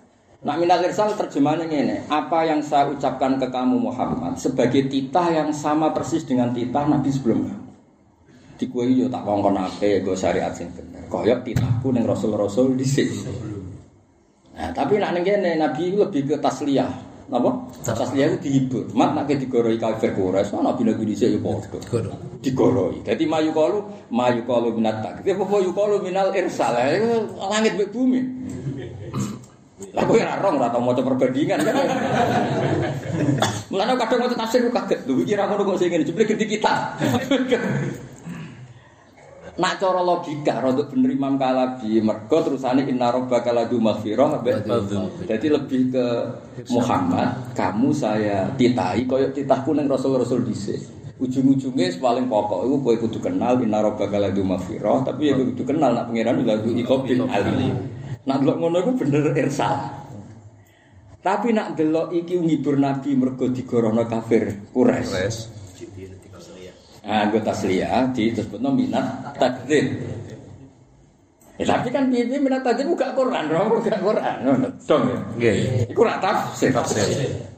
[0.43, 5.56] Nah minal irsal terjemahannya ngene, apa yang saya ucapkan ke kamu Muhammad sebagai titah yang
[5.56, 7.67] sama persis dengan titah Nabi sebelum kamu.
[8.60, 11.08] Di kowe yo tak kongkonake go syariat sing bener.
[11.08, 13.08] Koyok titahku ning rasul-rasul dhisik.
[14.51, 16.91] Nah, tapi nak kene Nabi lebih ke tasliyah.
[17.32, 17.49] Napa?
[17.79, 18.84] Tasliyah itu dihibur.
[18.91, 22.12] Mat nak ke digoroi kafir Quraisy, ana nabi-nabi dhisik yo padha.
[22.43, 22.99] Digoroi.
[22.99, 23.79] Dadi mayu kalu,
[24.12, 26.75] mayu kalu minat takdir, apa mayu kalu minal irsal.
[26.75, 28.21] Itu Langit bumi.
[29.93, 31.75] Lah kowe ora rong ora tau maca perbandingan kan.
[33.69, 35.06] Mulane kadang maca tafsir kaget.
[35.06, 36.73] Lho iki ra ngono kok sing ngene, jebule gede kita.
[39.53, 44.41] Nak cara logika rodok bener Imam Kalabi mergo terusane inna rabbaka ladu maghfirah
[45.29, 46.06] Jadi lebih ke
[46.73, 50.82] Muhammad, kamu saya titahi koyo titahku ning rasul-rasul dhisik.
[51.21, 55.93] Ujung-ujungnya paling pokok itu kowe kudu kenal inna rabbaka ladu maghfirah, tapi ya kudu kenal
[55.93, 57.77] nak pangeran ladu iqabil alim.
[58.23, 59.75] Nak delok ngono iku bener irsal.
[61.23, 65.15] Tapi nak delok iki ngibur nabi mergo digorono kafir Quraisy.
[65.15, 65.38] Res.
[67.03, 69.91] anggota tasliah disebutnya minat takdir.
[71.59, 74.36] Ya, tapi kan piye minat takdir gak Quran, roh gak Quran.
[74.88, 75.03] Dong.
[75.36, 75.91] Nggih.
[75.91, 76.71] Iku tafsir.
[76.71, 77.52] Tafsir.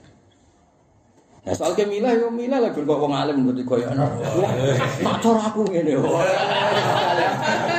[1.45, 4.09] Nah, soal kemilah yo milah lah kok wong alim ngerti koyo ana.
[5.05, 5.93] Nak cara aku ngene.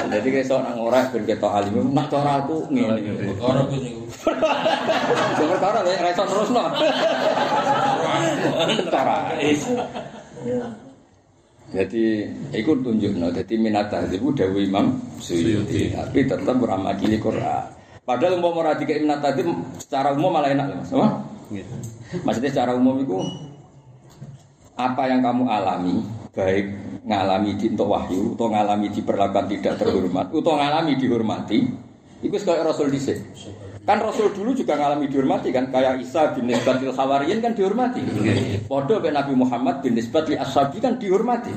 [0.06, 3.26] Jadi kayak seorang orang ben ketok alim, nak cara aku ngene.
[3.34, 4.06] Perkara ku niku.
[5.50, 6.62] Perkara lek ra iso terusno.
[8.86, 9.34] Cara.
[11.66, 12.04] Jadi,
[12.54, 13.34] itu tunjukno.
[13.34, 17.66] Jadi minat tahdzib itu dawu Imam Suyuti, tapi tetap beramakili Quran.
[18.06, 19.50] Padahal umpama ora dikek minat tahdzib
[19.82, 20.94] secara umum malah enak loh, Mas.
[20.94, 21.08] Apa?
[22.22, 23.18] Maksudnya secara umum itu
[24.76, 26.04] apa yang kamu alami,
[26.36, 26.66] baik
[27.08, 31.58] ngalami di untuk wahyu, atau ngalami diperlakukan tidak terhormat, atau ngalami dihormati,
[32.20, 33.18] itu sekali Rasul dhisik.
[33.86, 38.02] Kan Rasul dulu juga ngalami dihormati kan, kayak Isa bin Nisbatil Khawariyin kan dihormati.
[38.66, 41.54] Podo be Nabi Muhammad bin Nisbat li Ashabi kan dihormati.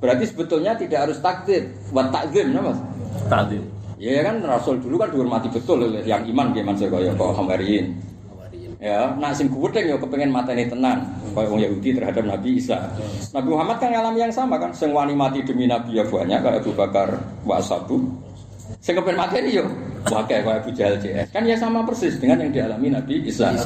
[0.00, 2.80] Berarti sebetulnya tidak harus takdir, buat takzim, nah, Mas.
[3.28, 3.62] Takdir.
[4.00, 7.94] Ya kan Rasul dulu kan dihormati betul yang iman gimana sih kaya kok Khawariyin.
[8.84, 12.84] Ya, nak sing kuwedeng ya kepengen mateni tenan kaya wong Yahudi terhadap Nabi Isa.
[13.32, 16.60] Nabi Muhammad kan ngalami yang sama kan, sing wani mati demi Nabi ya banyak kayak
[16.60, 17.08] Abu Bakar
[17.48, 18.04] wa ashabu.
[18.84, 19.64] Sing kepen mateni yo
[20.04, 21.32] wakai kaya Abu Jahal CS.
[21.32, 23.56] Kan ya sama persis dengan yang dialami Nabi Isa.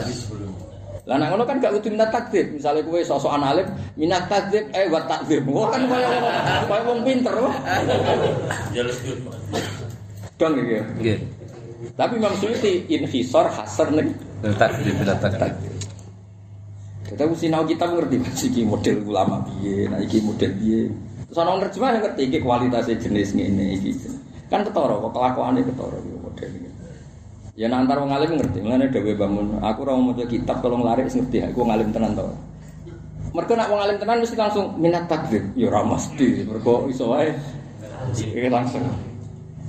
[1.09, 2.46] Lah nek ngono kan gak kudu minat takdir.
[2.54, 3.66] Misale kowe sosokan alim,
[3.98, 5.42] minat takdir eh wa takdir.
[5.50, 6.09] Wah kan kaya
[6.70, 7.35] kaya wong pinter.
[8.70, 9.18] Jalus dur.
[10.38, 10.78] Dong iki.
[10.78, 10.83] ya.
[11.02, 11.18] Nggih.
[11.78, 15.50] Tapi Imam Suyuti inhisor hasar ning Takdir bila takdir.
[17.08, 20.52] Kita mesti tahu kita ngerti mas iki model ulama piye, nah iki model.
[21.26, 23.96] Terus ana nerjemah yang ngerti iki kualitasnya jenis ngene iki.
[24.46, 26.70] Kan ketara kok kelakuane ketara iki model iki.
[27.58, 29.58] Ya nah, antar wong alim ngerti, ngene dhewe bangun.
[29.58, 32.28] Aku ora mau maca kitab tolong lari ngerti aku wong alim tenan to.
[33.34, 35.42] Mergo nak wong alim tenan mesti langsung minat takdir.
[35.58, 37.34] Ya ora mesti, mergo iso wae.
[38.52, 39.07] Langsung.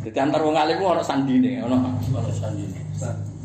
[0.09, 2.65] Jadi antar wong alim ana sandine, ana Kalau sandi.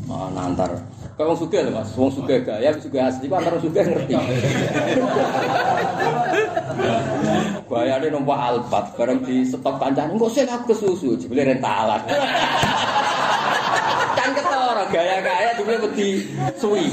[0.09, 0.73] Mana antar
[1.13, 4.13] Kau wong sugih lho Mas, wong sugih gaya, sugih asli, kok antar sugih ngerti.
[7.71, 12.01] Bayane numpak Alphard, bareng di stop kancane, engko sing aku kesusu, jebule rentalan.
[14.17, 16.25] kan ketara gaya-gaya jebule wedi
[16.57, 16.89] suwi.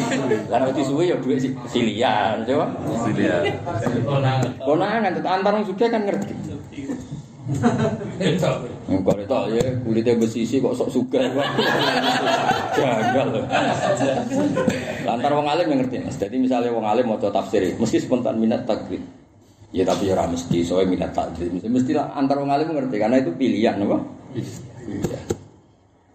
[0.53, 2.69] Lah wedi suwi ya si- silian, coba.
[3.09, 3.43] Dilihat.
[4.07, 4.53] Konangan.
[4.61, 6.37] Konangan antar wong sugih kan ngerti.
[8.89, 11.23] Engko itu ya kulitnya besisi kok sok kok.
[12.73, 13.29] Gagal.
[15.07, 16.17] Lantar wong alim yang ngerti Mas.
[16.19, 19.01] Jadi misalnya wong alim mau tafsir, mesti spontan minat takdir.
[19.73, 21.49] Ya tapi ya mesti soalnya minat takdir.
[21.49, 23.99] Mesti mesti lah antar wong alim ngerti karena itu pilihan apa?
[24.85, 25.25] Pilihan.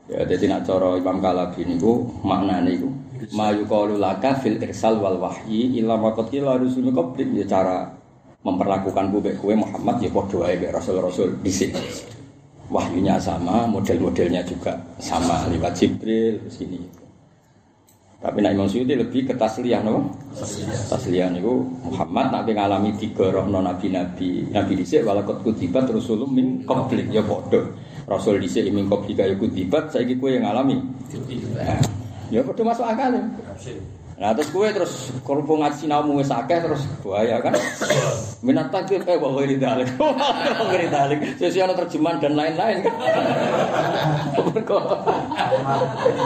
[0.08, 2.88] Ya jadi nak cara Imam Kalabi niku maknane iku
[3.36, 7.97] mayu qaulu laka fil irsal wal wahyi ila maqat ila rusul qablik ya cara
[8.48, 11.76] memperlakukan bubek kue Muhammad ya wae mek rasul-rasul dhisik.
[12.68, 16.80] Wahyunya sama, model-modelnya juga sama lewat Jibril terus ini.
[18.18, 20.10] Tapi nak Imam Suyuti lebih ke tasliyah no?
[20.90, 27.08] Tasliyah niku Muhammad nabi ngalami tiga rohno nabi-nabi nabi dhisik walakot kutibat rasulum min qablik
[27.14, 27.62] ya padha.
[28.10, 30.80] Rasul dhisik min qablika ya kutibat saiki kowe yang ngalami.
[31.56, 31.80] Nah,
[32.28, 33.16] Ya padha masuk akal.
[33.16, 33.24] ya.
[34.18, 37.54] Nah terus kue terus kerupuk ngaji sinau wis akeh terus bahaya kan?
[38.42, 41.20] Minat takdir eh bahwa ini dalik, bahwa ini dalik.
[41.38, 42.94] Sesuai ada terjemahan dan lain-lain kan?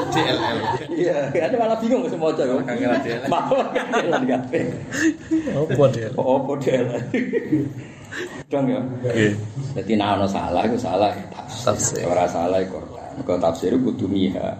[0.07, 0.57] DLL.
[0.87, 2.63] Iya, ada malah bingung semua cewek.
[2.63, 3.27] Kangen DLL.
[3.27, 4.63] Mau kangen kabeh.
[5.51, 6.07] Apa dia?
[6.15, 6.95] Oh, model.
[8.47, 8.79] Dong ya.
[9.03, 9.35] Nggih.
[9.75, 11.11] Jadi nah ono salah itu salah
[11.43, 12.07] Tafsir.
[12.07, 13.19] Ora salah itu Quran.
[13.27, 14.55] Kalau tafsir itu kudu miha.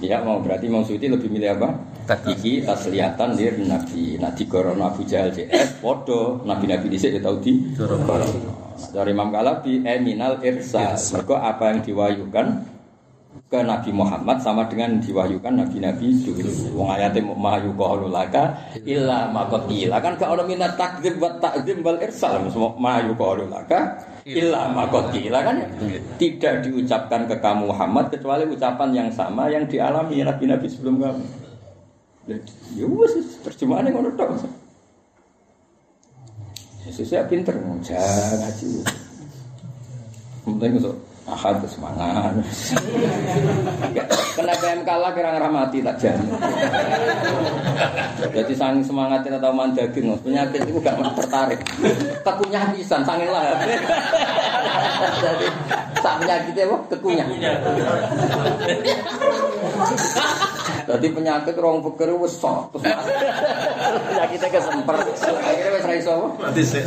[0.00, 1.91] Ya mau berarti Imam Suyuti lebih milih apa?
[2.08, 4.18] Iki tasliyatan lir nabi.
[4.18, 7.74] Nah di korona Abu Jahal CS podo nabi-nabi dhisik ya tau di.
[7.78, 8.26] Nah,
[8.82, 10.98] Dari Imam Kalabi eminal irsal.
[11.14, 12.46] Mergo apa yang diwahyukan
[13.52, 16.72] ke Nabi Muhammad sama dengan diwahyukan nabi-nabi dulu.
[16.72, 18.52] Wong ayate ma yuqalu laka
[18.84, 22.40] illa ma qila kan ono minat takdzib wa takdzim wal irsal
[22.80, 25.56] ma yuqalu laka illa ma qila kan
[26.16, 31.24] tidak diucapkan ke kamu Muhammad kecuali ucapan yang sama yang dialami nabi-nabi sebelum kamu.
[32.26, 34.30] Ya wis terjemahannya ngono tok.
[36.86, 38.68] Ya pinter ngajak ngaji.
[40.42, 42.34] Penting untuk ahad semangat.
[44.34, 46.34] Kena PMK lah kira ngeramati tak jamin.
[48.32, 51.60] Jadi sang semangatnya atau mandaging penyakit itu gak tertarik.
[52.26, 53.54] Kekunyah pisan sangin lah.
[55.22, 55.46] Jadi
[56.02, 56.76] sak penyakitnya apa?
[56.90, 57.28] Kekunyah.
[60.82, 62.74] Jadi penyakit orang pikir wis sok.
[62.74, 62.82] Terus
[64.10, 64.96] penyakitnya kesemper.
[65.22, 66.34] Akhirnya wis ra iso?
[66.42, 66.82] Mati sih.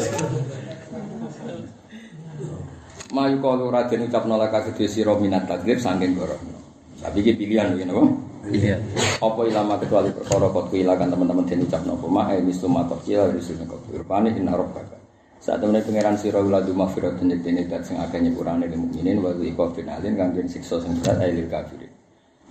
[3.13, 6.41] Mayu kalau raden ucap nolak kedua siro minat takdir sangking gorok.
[6.97, 8.03] Tapi ini pilihan begini apa?
[8.49, 8.77] Iya.
[9.21, 13.29] Apa ilama kecuali perkara kot kuilakan teman-teman den ucap nopo ma e mislu matok kila
[13.29, 14.97] risul kok rupane inna rabbaka.
[15.37, 19.37] Saat temen pangeran sira uladu maghfirat den dene dat sing akeh nyepurane lil mukminin wa
[19.37, 21.93] iqa finalin kangge siksa sing berat ailil kafirin.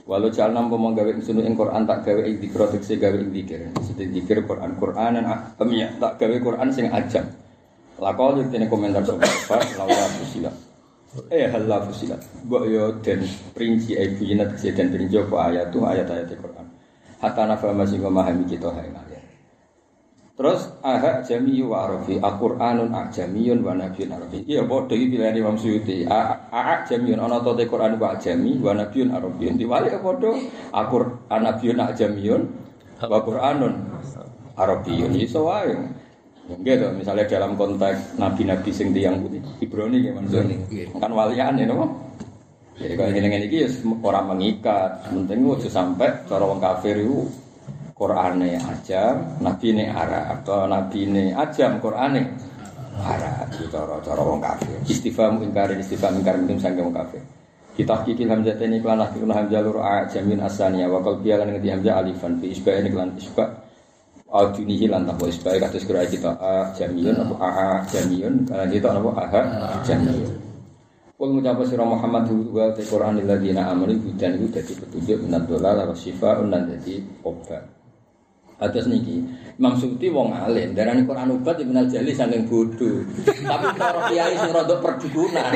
[0.06, 3.74] Walau jalan nampu menggawe insunu ing Quran tak gawe ing dikro tekse gawe ing dikir.
[3.74, 5.24] Maksudnya dikir Quran Quranan
[5.58, 7.24] amnya tak gawe Quran sing ajak.
[7.94, 9.30] Lakol itu ini komentar sobat
[9.78, 10.54] lawa fusilat.
[11.30, 12.18] Eh halah fusilat.
[12.42, 13.22] Mbok yo dan
[13.54, 16.66] perinci eh buyinat tekse dan perinci apa ayat tuh ayat-ayat Quran.
[17.22, 19.22] Hatta nafa masih memahami kita hai ngalir.
[20.34, 24.42] Terus aha jami wa arafi Al-Qur'anun ajamiyun wa nabiyyun arafi.
[24.42, 26.02] Iya padha iki pilihan Imam Suyuti.
[26.10, 29.54] A ajamiyun ana to te Qur'an wa ajami wa nabiyyun arabiyyun.
[29.54, 30.34] Diwali padha
[30.74, 32.42] Al-Qur'an nabiyyun ajamiyun
[32.98, 33.74] wa Qur'anun
[34.58, 35.14] arabiyyun.
[35.14, 36.02] Iso wae.
[36.44, 40.60] Tuh, misalnya dalam konteks nabi-nabi sing tiyang putih, Ibrani ya maksudnya.
[41.00, 41.88] Kan walian ya, no?
[42.76, 43.68] Jadi kalau ini ini ya
[44.04, 47.24] orang mengikat, penting itu sampai cara wong kafir itu
[47.94, 52.22] Qur'ane ajam, nabi ini Arab, atau nabi ini ajam, Qur'ane
[53.00, 54.76] Arab, itu cara cara wong kafir.
[54.84, 57.22] Istifham ingkar, istifham ingkar itu sange wong kafir.
[57.74, 62.04] Kita kikil hamzah ini kelan hamzah lur a jamin asania wa qalbi lan ngerti hamzah
[62.04, 63.63] alifan fi isba ini kelan isba
[64.34, 67.34] Audinihi lan tanpa isba kados kira kita a jamiyun apa?
[67.38, 69.40] A a jamiyun kalau kita apa aha
[69.86, 70.34] jamiyun
[71.14, 75.86] Kul ngucap sira Muhammad wa te Qur'an alladziina amanu hudan iku dadi petunjuk minad dolal
[75.86, 77.62] wa syifaa'un lan dadi obat
[78.64, 79.20] Atas niki,
[79.60, 83.04] Imam Suyuti wong alim, darani Quran obat minal jali saking bodoh.
[83.28, 85.52] Tapi cara kiai sing rodok perdukunan.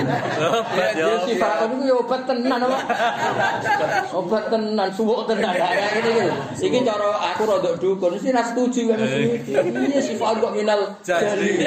[0.92, 2.78] Ya sifat niku ya obat tenan apa?
[4.12, 5.56] Obat tenan, suwuk tenan.
[5.56, 6.24] Ya ngene iki.
[6.68, 9.24] Iki cara aku rodok dukun mesti ra setuju kan mesti.
[9.56, 11.64] Iya sifat kok minal jali.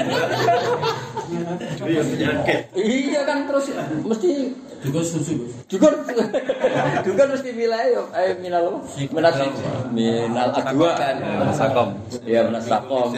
[2.78, 3.74] Iya kan terus
[4.06, 4.30] mesti
[4.82, 5.46] Juga susu.
[5.70, 5.94] Dukun
[7.02, 8.80] Dukun mesti wilayah eh minal apa?
[9.12, 9.34] Minal
[9.92, 10.92] minal adwa.
[11.54, 11.90] Sakom.
[12.24, 13.10] Iya benar sakom.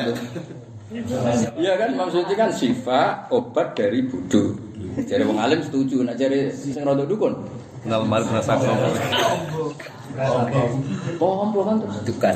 [1.57, 4.53] Iya kan maksudnya kan sifat obat dari bodoh.
[4.93, 7.33] Jadi wong alim setuju, nak cari sing rada dukun.
[7.81, 8.77] Kenal malik kena sakom.
[11.17, 12.35] Pompo kan terus Dukan.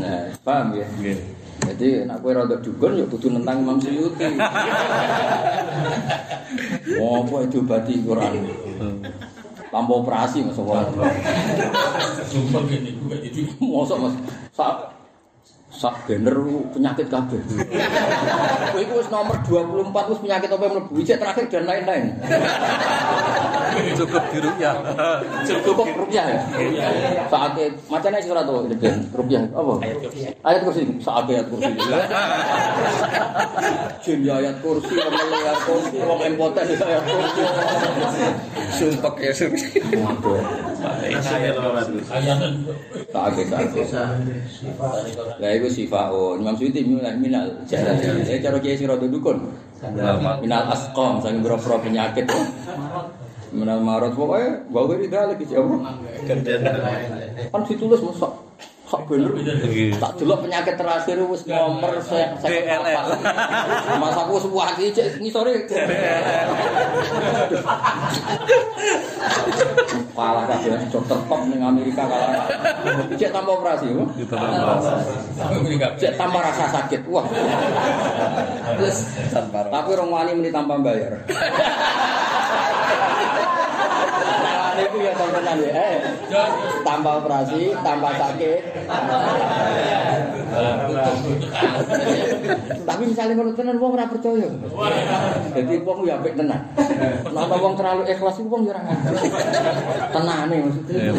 [0.00, 0.86] Nah, paham ya?
[1.66, 4.24] Jadi nak kowe rada dukun ya kudu nentang Imam Suyuti.
[6.96, 8.46] Oh, apa itu bati Quran?
[9.70, 10.56] tanpa operasi mas.
[12.26, 14.14] Sumpah ini gue jadi mosok mas.
[15.76, 16.36] Sak banner
[16.72, 17.40] penyakit kabeh.
[18.72, 22.16] Kowe iku wis nomor 24 wis penyakit apa mlebu Ijek terakhir dan lain-lain.
[23.92, 24.72] Cukup biru ya.
[25.44, 26.40] Cukup rupiah ya.
[27.28, 28.64] Saatnya macamnya sih surat tuh
[29.12, 29.72] rupiah apa?
[30.48, 30.88] Ayat kursi.
[31.04, 31.68] Saat ayat kursi.
[34.00, 37.42] Jin ya ayat kursi, wong ayat kursi, wong impoten ya ayat kursi.
[38.80, 40.40] Sumpah ya sumpah.
[42.16, 42.52] Ayatan.
[43.12, 43.32] Saat
[43.92, 44.16] saat.
[45.36, 46.38] Lah iku sifao.
[46.38, 47.98] Imam Suyuti minal minal jalan.
[48.00, 49.52] Eh cara kiai rada dukun.
[50.42, 52.26] Minal asqam saking boro-boro penyakit.
[53.54, 55.80] Minal marot pokoknya bawa ini lagi jauh.
[56.26, 58.32] Kan ditulis masuk
[58.86, 59.34] sak bener.
[59.98, 63.18] Tak delok penyakit terakhir wis nomor saya DLL.
[63.98, 65.66] Mas aku wis wati cek ngisore.
[70.16, 72.46] Kalah kabeh dokter top ning Amerika kalah.
[73.18, 73.90] Cek tanpa operasi.
[75.98, 77.02] Cek tanpa rasa sakit.
[77.10, 77.26] Wah.
[79.50, 81.26] Tapi orang wani meni tanpa bayar.
[84.76, 85.72] Itu ya teman ya.
[85.72, 85.96] Eh,
[86.84, 88.60] tanpa operasi, tanpa sakit.
[92.86, 94.48] Tapi misalnya kalau tenan wong ora percaya.
[95.56, 96.60] Jadi wong ya apik tenan.
[97.32, 99.28] Ana wong terlalu ikhlas iku wong ya ora ngerti.
[100.12, 101.12] Tenane maksudnya.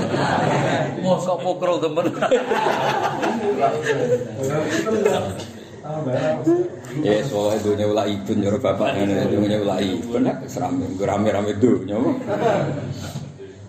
[1.01, 2.05] Kok pukul temen.
[7.03, 8.95] Ya, soalnya dunia ulah itu nyuruh bapak
[9.63, 11.99] ulah itu, nak serame, rame-rame dunia.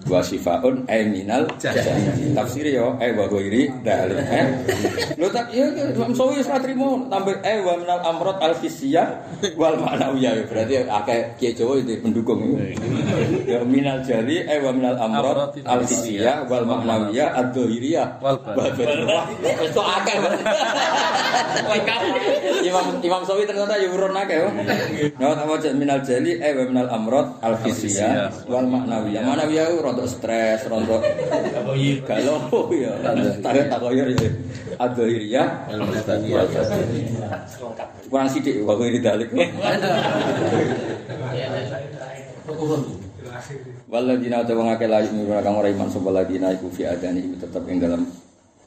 [0.09, 2.33] Wa sifaun ay minal jahannam.
[2.33, 4.17] Tafsir yo ay wa ghairi dalil.
[4.17, 4.47] Eh.
[5.21, 9.21] Lu tak iya Imam Sawi wis ra trimo tambah ay wa minal amrad al fisiyah
[9.61, 10.49] wal ma'nawiyah.
[10.49, 12.57] Berarti akeh kiai Jawa itu pendukung.
[13.45, 19.25] Ya minal jali ay wa minal amrad al fisiyah wal ma'nawiyah ad-dhahiriyah Wal batiniyah.
[19.77, 20.17] Kok akeh.
[22.65, 24.41] Imam Imam Sawi ternyata ya urun akeh.
[25.21, 29.21] Nah, tak minal jali ay wa minal amrad al fisiyah wal ma'nawiyah.
[29.29, 31.03] Ma'nawiyah itu rodok stres, rodok
[32.07, 32.95] galau ya.
[33.43, 34.07] Tak tak koyo
[35.19, 35.67] ya.
[35.67, 36.47] Wal batiniyah.
[38.07, 39.35] Kurang sithik wa ghairi dalik.
[43.91, 47.35] Waladina ta wong akeh layu miruna kang ora iman sapa ladina iku fi adani iku
[47.43, 48.07] tetep ing dalam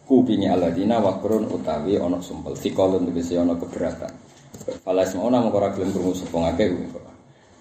[0.04, 4.12] kupinge aladina wakrun utawi ana sumpel fikolun tegese ana keberatan.
[4.84, 6.74] Falas mau nang ora gelem krungu sapa ngakeh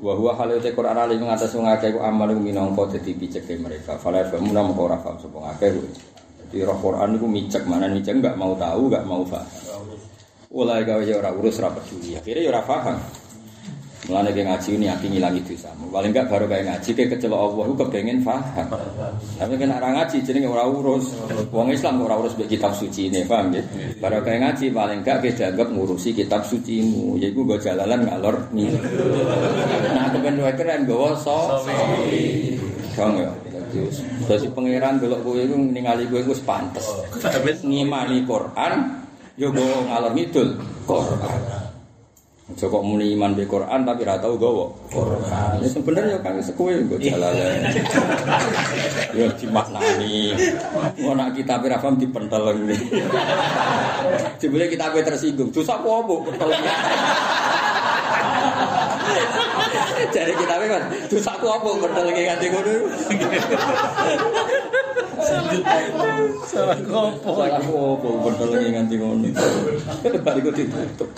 [0.00, 4.00] Wa huwa halu te Quran ali ngatas wong akeh ku amal minangka dadi piceke mereka.
[4.00, 5.70] Falas mau nang ora paham sapa ngakeh.
[6.48, 9.44] Di roh Quran iku micek mana micek enggak mau tahu, enggak mau paham.
[10.50, 12.16] Ulai gawe ora urus ora peduli.
[12.16, 12.98] Akhirnya ya ora paham.
[14.08, 15.68] Mulane ke ngaji ini aki ngilangi dosa.
[15.76, 18.64] Paling enggak baru kayak ngaji ke kecelok Allah ku kepengen paham.
[19.36, 21.12] Tapi kena ora ngaji jenenge ora urus.
[21.52, 23.60] Wong Islam ora urus mbek kitab suci ini, paham ya?
[24.00, 28.72] Baru kayak ngaji paling enggak ke dianggap ngurusi kitab sucimu, yaiku go jalalan ngalor nih.
[29.92, 31.60] Nah, kepen wae keren gowo so.
[32.96, 33.28] Kang ya.
[34.26, 36.88] Dadi pangeran delok kowe iku ningali kowe wis pantes.
[37.62, 38.72] Ngimani Quran
[39.36, 40.56] yo go ngalor ngidul
[40.88, 41.59] Quran.
[42.50, 45.62] Aja kok muni iman be Quran tapi ra tau gawa Quran.
[45.62, 47.62] Ya sebenarnya kan sekuwe nggo jalalan.
[49.14, 50.34] Ya dimaknani.
[50.98, 52.76] Ngono kitab ra paham dipentel ngene.
[54.42, 55.54] Jebule kitab tersinggung.
[55.54, 56.50] Dosa apa apa pentel.
[60.10, 62.74] Jadi kita mas, dosaku apa bedel iki nganti ngono.
[65.20, 67.30] Salah kopo.
[67.36, 69.28] Salahku apa bedel iki nganti ngono.
[70.24, 71.10] Bariku ditutup.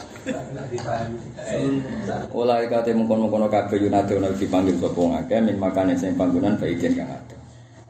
[2.34, 6.94] Olah kate mengkon-mengkono kabeh yunate ana dipanggil sapa wong akeh min makane sing panggonan baidin
[6.98, 7.36] kang ada.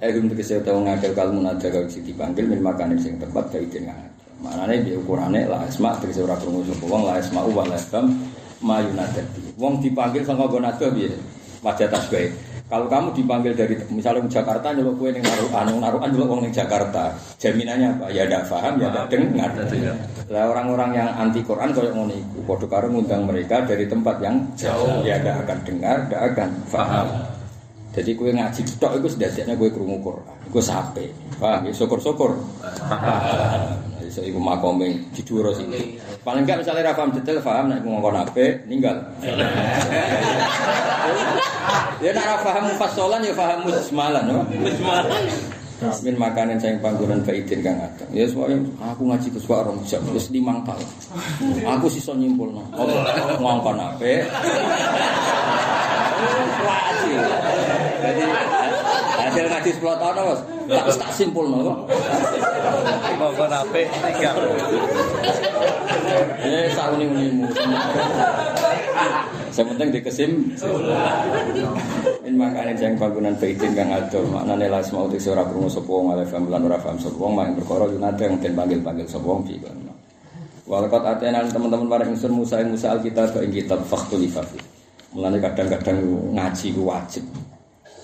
[0.02, 3.88] Eh gum tegese utawa ngakeh kal munada kang sing dipanggil min makane sing tepat baidin
[3.88, 4.24] kang ada.
[4.42, 8.10] Manane piye ukurane la asma tegese ora krungu sapa wong la asma wa la asam
[8.60, 9.22] ma yunada.
[9.56, 11.10] Wong dipanggil saka nggon nada piye?
[11.62, 12.51] Wajah tasbih.
[12.72, 17.12] Kalau kamu dipanggil dari misalnya Jakarta nyeluk kue ning naruhan, naruhan nyeluk wong ning Jakarta.
[17.36, 18.08] Jaminannya apa?
[18.08, 19.52] Ya tidak paham, ya tidak dengar.
[20.32, 24.40] Lah orang-orang yang anti Quran kalau ngono iku padha karo ngundang mereka dari tempat yang
[24.56, 25.04] jauh.
[25.04, 27.06] Ya tidak akan dengar, tidak akan paham.
[27.92, 30.36] Jadi kue ngaji tok iku sedasane kue krungu Quran.
[30.48, 31.12] Iku sape.
[31.36, 31.68] Paham?
[31.68, 32.40] Ya syukur-syukur.
[32.88, 33.91] Paham.
[34.12, 35.96] Iso iku makome diduro sini.
[36.20, 39.00] Paling enggak misalnya ra paham detail paham nek ngomong apik ninggal.
[42.02, 44.44] Ya nek ra paham ya paham mujmalan, no?
[44.52, 45.24] Mujmalan.
[46.04, 48.04] Min makanan saya panggonan baidin kang ada.
[48.12, 50.84] Ya soalnya aku ngaji ke suara orang jam wis limang tahun.
[51.80, 52.68] Aku sisa nyimpulno.
[52.68, 54.28] Apa ngongkon apik.
[58.02, 58.24] Jadi
[59.32, 60.40] hasil ngaji 10 tahun Mas.
[60.68, 61.78] Tak tak simpulno kok.
[63.16, 64.36] Monggo apik tinggal.
[66.44, 67.48] Eh sauni unimu.
[69.52, 70.32] Yang penting dikesim.
[72.28, 76.12] In makane jeng bangunan baitin kang ado maknane la asma uti ora krungu sapa wong
[76.12, 79.56] ale fam lan ora sapa wong mak perkara yunate yang den panggil-panggil sapa wong bi
[79.60, 79.92] kono.
[80.68, 84.60] Walakat atena teman-teman para insur Musa ing Musa alkitab ing kitab faktul lifafi.
[85.12, 86.00] Mulane kadang-kadang
[86.32, 87.24] ngaji ku wajib.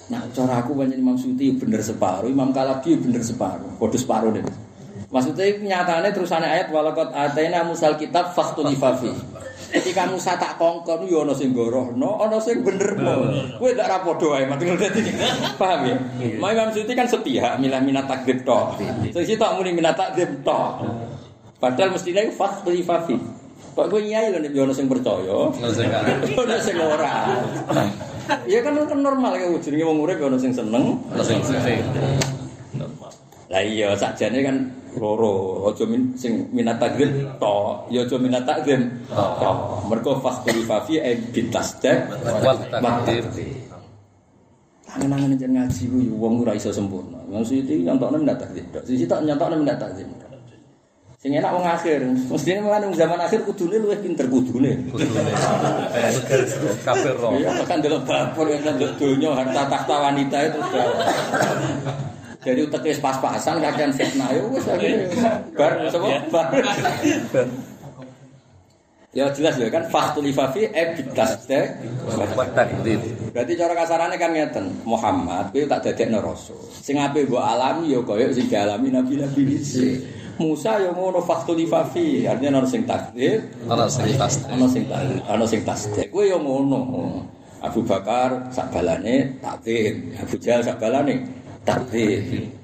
[0.09, 4.45] Nah, cara aku banyak Imam Suti bener separuh, Imam Kalabi bener separuh, padha separuh deh.
[5.09, 9.09] Maksudnya nyatanya terusannya ayat walakot atena musal kitab faktul lifafi.
[9.69, 13.37] Ketika Musa tak kongkon yo ana sing gorohno, ana sing benerno.
[13.61, 15.13] Kowe ndak ra padha ae mati dadi.
[15.61, 15.97] Paham ya?
[16.41, 18.81] Mai Imam Suti kan sepihak milah minat takdir tok.
[19.13, 20.89] Sing sitok muni minat takdir tok.
[21.61, 23.17] Padahal mestinya itu faktul lifafi.
[23.77, 25.53] Kok kowe nyai lho nek yo ana sing percaya.
[25.53, 27.13] Ono sing ora.
[28.53, 31.81] Ya kan kan normal ya jenenge wong urip ono sing seneng, Ono sing sing.
[33.49, 34.57] Lah iya sakjane kan
[35.01, 37.09] loro, aja min sing minat takdir
[37.41, 37.57] to,
[37.89, 38.77] ya aja minat takdir
[39.09, 39.53] to.
[39.89, 41.99] Mergo faktori fafi e bitasdaq
[42.45, 43.25] Wal takdir.
[44.89, 47.21] Angen-angen jen ngaji ku wong ora iso sempurna.
[47.29, 48.85] Maksud itu nyontokne minat tok.
[48.85, 50.09] Sisi tak nyontokne minat takdir.
[51.19, 51.99] Sing enak wong akhir,
[52.31, 54.87] mestine wong zaman akhir kudune luwih pinter kudune.
[56.87, 57.35] Kabeh ro.
[57.35, 60.61] Iya, kan delok babur kan delok donya harta tahta wanita itu.
[62.39, 65.11] Jadi utek wis pas-pasan kakean fitnah yo wis akhirnya
[65.59, 66.49] bar sapa bar.
[69.11, 71.67] Ya jelas ya kan faktul ifafi ebitas teh.
[72.55, 73.03] Takdir.
[73.33, 76.59] Berarti cara kasarane kan ngeten, Muhammad kowe tak dadekno rasul.
[76.73, 80.01] Sing ape mbok alami ya kaya sing dialami nabi-nabi dhisik.
[80.39, 84.47] Musa ya ngono faktul ifafi, artinya ana sing takdir, Ono sing pasti.
[84.47, 86.07] ana sing takdir, ana sing tasdik.
[86.15, 86.81] Kowe ya ngono.
[87.59, 91.27] Abu Bakar sakbalane takdir, Abu Jahal sakbalane
[91.67, 92.55] takdir.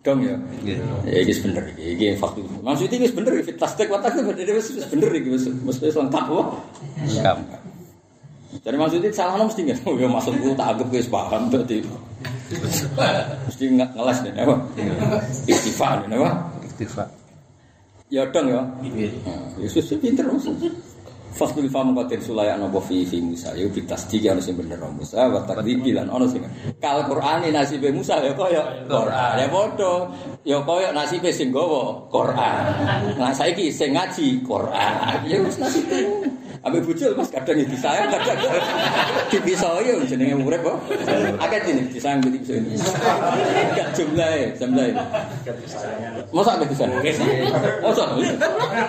[0.00, 0.34] Dong ya.
[0.34, 0.80] Nggih.
[1.06, 2.40] Ya iki bener iki, iki faktu.
[2.64, 5.44] Maksudnya iki wis bener iki tasdik wa takdir bener wis bener iki wis
[5.78, 6.26] wis lengkap.
[8.50, 9.78] Jadi maksudnya salah mesti nggak?
[10.02, 11.86] Ya maksudku tak anggap wis paham berarti.
[13.46, 14.54] Mesti nge- ngeles nih, apa?
[15.46, 16.30] Istighfar nih, apa?
[16.66, 17.04] Iktifa.
[18.10, 18.62] Ya dong ya.
[19.54, 20.58] Ya susu pinter maksud.
[21.30, 25.30] Fasdul fam qadir sulaya nopo fi fi Musa ya bitas tiga ono sing bener Musa
[25.30, 26.42] wa takdibi lan ono sing
[26.82, 30.10] kal Qur'ani nasibe Musa ya kaya Qur'an ya padha
[30.42, 32.66] ya kaya nasibe sing gawa Qur'an
[33.14, 36.02] nah saiki sing ngaji Qur'an ya wis nasibe
[36.60, 38.36] Ambil bujul mas kadang ya disayang kadang
[39.32, 40.76] dipisau ya jenenge urip kok.
[41.40, 42.76] Akeh jenenge disayang gitu bisa ini
[43.72, 44.92] gak jumlahe jumlahe.
[46.36, 47.00] Masa akeh disayang
[47.80, 48.04] masa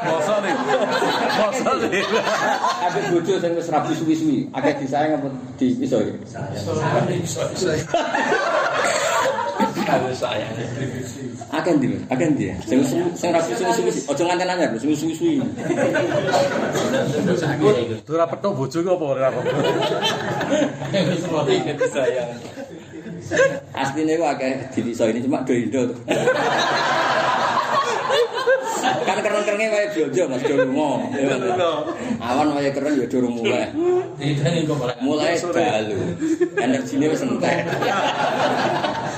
[0.04, 0.56] Masa nih.
[1.40, 2.04] Masa nih.
[2.84, 5.32] Ada bojo sing wis rabi suwi-suwi, akeh disayang apa
[11.52, 12.56] Akan dia, akan dia.
[12.64, 14.04] Saya rasa sungguh sungguh sih.
[14.08, 15.36] susu-susu aja, sungguh sungguh sih.
[18.08, 19.42] Tuh rapat tuh bucu gak apa orang apa.
[23.72, 25.92] Asli nih gua kayak jadi so ini cuma doido.
[28.82, 31.00] Kan keren kerennya kayak Jojo mas Jojo mau.
[32.20, 33.70] Awan kayak keren ya Jojo mulai.
[35.00, 35.98] Mulai dahulu.
[36.58, 37.58] Energinya entek.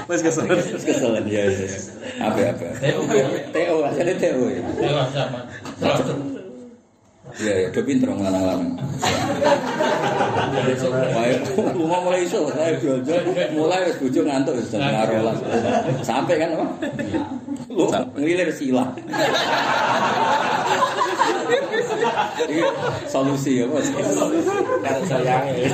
[0.09, 0.43] Wis kesel.
[0.47, 1.47] Terus keselen ya.
[1.47, 1.67] ya.
[2.19, 2.65] Apa apa.
[3.55, 4.43] TO asline TO.
[4.51, 4.61] ya.
[7.33, 8.77] Iya ya, udah pinter wong lanang-lanang.
[11.17, 11.33] Wae
[11.73, 13.09] lunga mulai iso, saya jojo
[13.57, 16.05] mulai wis bojo ngantuk wis jam 12.
[16.05, 16.65] Sampai kan apa?
[17.73, 17.89] Lu
[18.19, 18.93] ngelilir silang.
[22.43, 22.61] Iki
[23.09, 23.87] solusi ya, Bos.
[23.89, 25.73] Kalau sayang ya.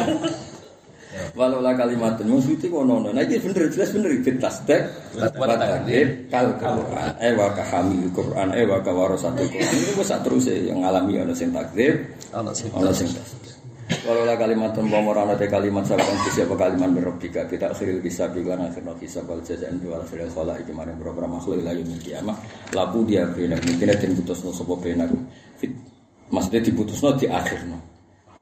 [1.36, 3.10] Walau lah kalimat musyti ngono ngono.
[3.16, 4.82] Nah iki bener jelas bener iki tasdek
[5.16, 7.10] wa takdir kal Quran.
[7.20, 9.70] Eh wa ka hamil Quran eh wa ka warasatul Quran.
[9.70, 13.50] Ini wis sak terus yang ngalami ana sing takdir, Ana sing tasdek.
[14.06, 18.30] Walau lah kalimat umpama ora ana te kalimat saban siapa kalimat berobika kita akhiril bisa
[18.30, 22.38] bilan akhirno kisah wal jazaan wal akhiril khala iki maring program makhluk yaumil kiamah
[22.78, 25.10] labu dia bena mungkin den putusno sapa bena
[25.58, 25.74] fit
[26.30, 27.89] maksudnya diputusno di akhirno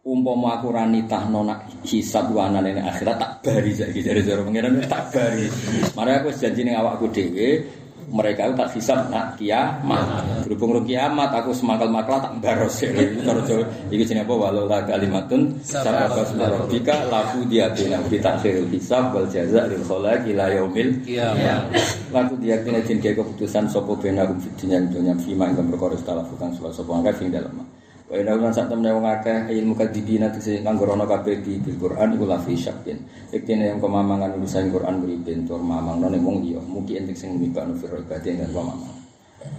[0.08, 4.80] umpama aku ra nitahno nak hisab wanane ning akhirat tak bari saiki jare jare pengiran
[4.88, 5.52] tak bari.
[6.00, 7.60] Mare aku janji ning awakku dhewe
[8.08, 10.24] mereka itu tak hisab nak kiamat.
[10.48, 12.96] Berhubung ro kiamat aku semakal makla tak baros ya.
[13.48, 19.12] Jawa iki jenenge apa walau la kalimatun sabaqas rabbika laku dia bina bi takhiril hisab
[19.12, 21.68] wal jaza lil khalaq ila yaumil Kiamat.
[22.16, 26.92] Laku dia kena jin keputusan sapa benarum fitinya dunya fima ing perkara talafukan sapa sapa
[26.96, 27.60] angka ing dalem.
[28.08, 31.76] Wa inna lan sak temne wong akeh ilmu kadibina tegese kanggo rono kabeh di bil
[31.76, 32.96] Quran iku la fi syakin.
[33.36, 36.64] Iktine yang kemamangan urusan Quran mripen tur mamang ning wong liya.
[36.64, 38.96] Mugi entek sing mibakno fi ibadah ing kemamang.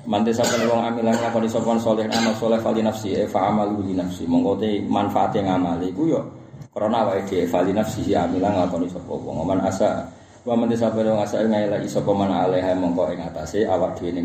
[0.09, 3.93] Mante sapa wong amilan ngakoni sapa saleh amal saleh fali nafsi e fa amalu li
[3.93, 4.25] nafsi.
[4.25, 6.21] Monggo te manfaate ngamali iku yo
[6.73, 9.45] krana awake dhewe fali nafsi si amilan ngakoni sapa wong.
[9.45, 10.09] Man asa
[10.49, 14.25] wa man sapa wong asa ngaila sapa man alaiha mongko ing atase awak dhewe ne.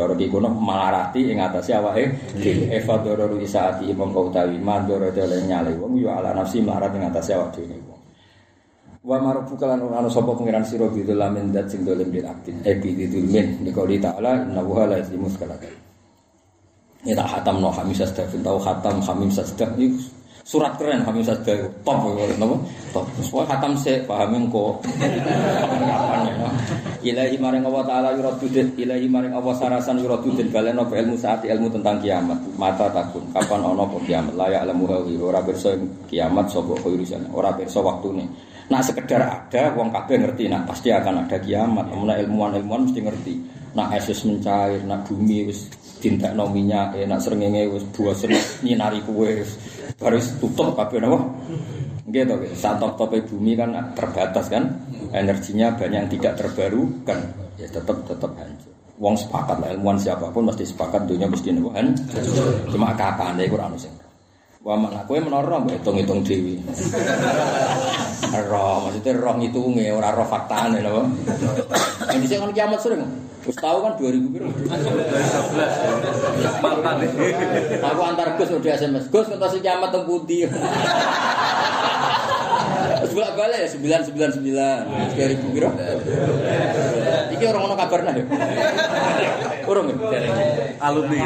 [0.00, 2.72] Cara iki kuna marati ing atase awake dhewe.
[2.72, 7.36] Eva dororu isaati mongko utawi mandoro dele nyale wong yo ala nafsi marati ing atase
[7.36, 7.92] awake dhewe.
[9.04, 12.64] Wa marufu kalan ana sapa pangeran sira bidulamin dat sing dolem bil abdin.
[12.64, 15.68] Ebi eh, didulmin dikoli ta'ala innahu la yazimus kalaka.
[17.04, 19.44] Ya ta khatam no khamisa stafin tau khatam khamim sa
[20.50, 21.54] surat keren Hamim Sasda
[21.86, 22.58] top napa
[22.90, 23.06] top.
[23.22, 24.50] Semua khatam se kapan
[27.06, 31.46] ya ilahi maring Allah taala yuradudin ilahi maring Allah sarasan yuradudin balen apa ilmu saat
[31.46, 32.42] ilmu tentang kiamat.
[32.58, 34.34] Mata takun kapan ono apa kiamat?
[34.34, 35.70] Layak ilmu hawi ora pirsa
[36.10, 38.26] kiamat sapa khairusan ora pirsa waktune.
[38.70, 41.90] Nah sekedar ada, wong kabeh ngerti, nah pasti akan ada kiamat.
[41.90, 43.34] Namun ilmuwan-ilmuwan mesti ngerti.
[43.74, 45.70] Nah es mencair, nah bumi wis
[46.00, 48.32] tindak no minyak, eh, nak serengenge wis bosen
[48.64, 49.44] nyinari kue,
[50.00, 51.20] baru tutup kabeh napa?
[52.10, 54.66] Gitu, saat top bumi kan terbatas kan,
[55.14, 57.18] energinya banyak yang tidak terbarukan,
[57.54, 58.74] ya tetap tetap hancur.
[58.98, 62.24] Wong sepakat lah, ilmuwan siapa pun mesti sepakat dunia mesti hancur.
[62.72, 63.94] Cuma kapan deh kurang sing.
[64.60, 66.60] Wah mana kowe menara mbok hitung-hitung dhewe.
[68.44, 71.00] Roh, maksudnya roh ngitunge ora roh faktane lho.
[72.10, 73.02] Ini sing kan kiamat sering.
[73.40, 74.46] Wis tau kan 2000 piro?
[76.60, 77.10] Mantan nih.
[77.80, 79.08] Aku antar Gus udah SMS.
[79.08, 80.44] Gus kenapa sih kiamat teng pundi?
[83.00, 84.80] Terus bolak balik ya sembilan sembilan sembilan
[85.16, 85.70] tiga ribu piro?
[87.32, 88.24] Iki orang ono kabar nah ya?
[89.64, 89.96] Urung ya?
[90.84, 91.18] Alumni.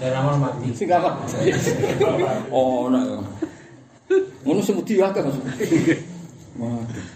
[0.00, 0.74] Saya ramal mati.
[0.74, 1.14] Sing apa?
[2.50, 3.22] Oh, nah.
[4.42, 5.38] Ngono sing mudi akeh Mas.
[6.58, 7.15] Waduh.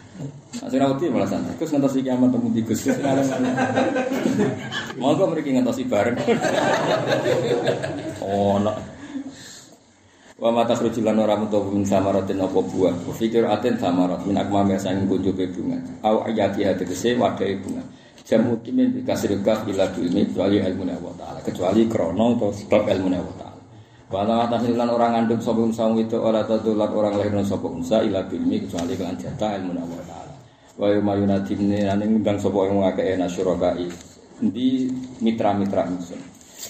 [0.50, 1.56] Sing rawati malah santai.
[1.56, 2.84] Gus ngentosi kiamat temu di Gus.
[5.00, 6.18] Monggo mriki ngentosi bareng.
[8.20, 8.76] Oh, nah.
[10.40, 12.96] Wa mata khrujulan ora mutu min samaratin apa buah.
[13.12, 15.76] Fikir aten samarat min akma sanging kunjuke bunga.
[16.00, 17.84] Au ayati hati kese wadai bunga.
[18.24, 21.38] Jamu kimin dikasih kaf ila ilmi kecuali ilmu Allah taala.
[21.44, 23.49] Kecuali krono atau sebab ilmu Allah taala.
[24.10, 28.26] Wala atas lan orang ngandung sapa unsa itu ora tetulan orang lahirna sapa unsa ila
[28.26, 30.34] ilmi kecuali kelan jatah ilmu Allah taala.
[30.74, 33.86] Wa yuma yunadimni lan ngundang sapa wong akeh nasyurakai.
[34.42, 34.90] Endi
[35.22, 36.18] mitra-mitra ingsun.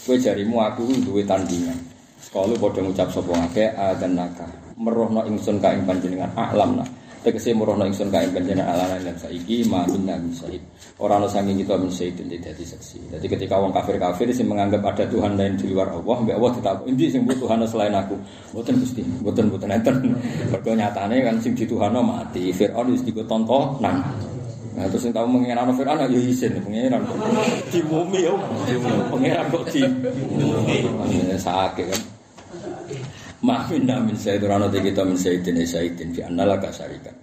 [0.04, 1.80] Kowe jarimu aku duwe tandingan.
[2.28, 4.44] Kalau padha ngucap sapa akeh adan naka.
[4.76, 6.88] Merohno ingsun ka ing panjenengan alam nah.
[7.20, 10.60] Tegese merohno ingsun ka ing panjenengan alam lan saiki ma minna misaid.
[10.96, 13.12] Ora ana saking kita min sayyidin dadi saksi.
[13.12, 16.84] Jadi ketika wong kafir-kafir sing menganggap ada Tuhan lain di luar Allah, mbek Allah ditakok,
[16.88, 18.16] "Endi sing butuh Tuhan selain aku?"
[18.56, 19.96] Mboten Gusti, mboten mboten enten.
[20.52, 22.56] Mergo nyatane kan sing dituhano mati.
[22.56, 24.00] Firaun wis ditontonan.
[24.70, 27.02] Nah, terus yang tahu mengenai Fir'aun ya izin pengiran
[27.68, 28.32] di bumi ya
[29.12, 32.00] pengiran kok di bumi sakit kan
[33.50, 37.18] Maafin namin saya durano te kita min sayyidin sayyidin fi annala kasarikan.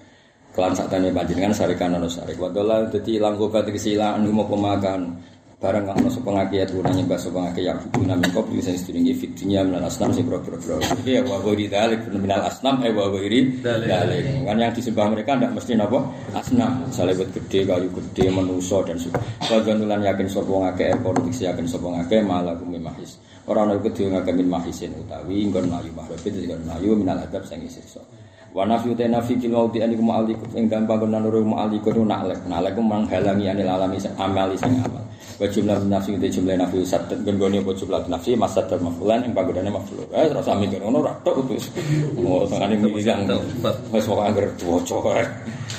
[0.51, 2.35] Kelan sakjane panjenengan sarikan ana sarik.
[2.35, 5.15] Wadalla dadi ilang gobat anu mau pemakan.
[5.57, 9.33] barang ana sapa ngake aturan nyembah sapa ngake ya guna min qabli sing sedurunge fit
[9.33, 13.57] dunya minal asnam sing boro-boro iki ya wa ghairi dalik minal asnam eh wa ghairi
[13.65, 16.05] dalik kan yang disembah mereka ndak mesti napa
[16.37, 21.65] asnam misale wit gede kayu gede manusa dan sebagainya lan yakin sapa ngake politik yakin
[21.65, 23.17] sapa ngake malah kumi mahis
[23.47, 27.63] ora ana iku ngake min mahisin utawi nggon mlayu mahrabit nggon mlayu minal adab sing
[27.63, 28.03] isiksa
[28.51, 32.41] wa nafi uta nafi kil mauti aniku ma'aliku ing gampang kono nuru ma'aliku nu nalek.
[32.47, 35.06] Nalek menghalangi anil alami sing amali sing amal
[35.37, 38.33] wa jumlah nafsi itu jumlah nafsi sadat genggone apa jumlah nafsi?
[38.33, 40.01] Masa dan mafulan yang panggonane maful.
[40.09, 41.69] Eh terus sami kan ono ra tok wis.
[42.17, 43.29] Oh tengane milang
[43.93, 45.21] wis kok angger diwaca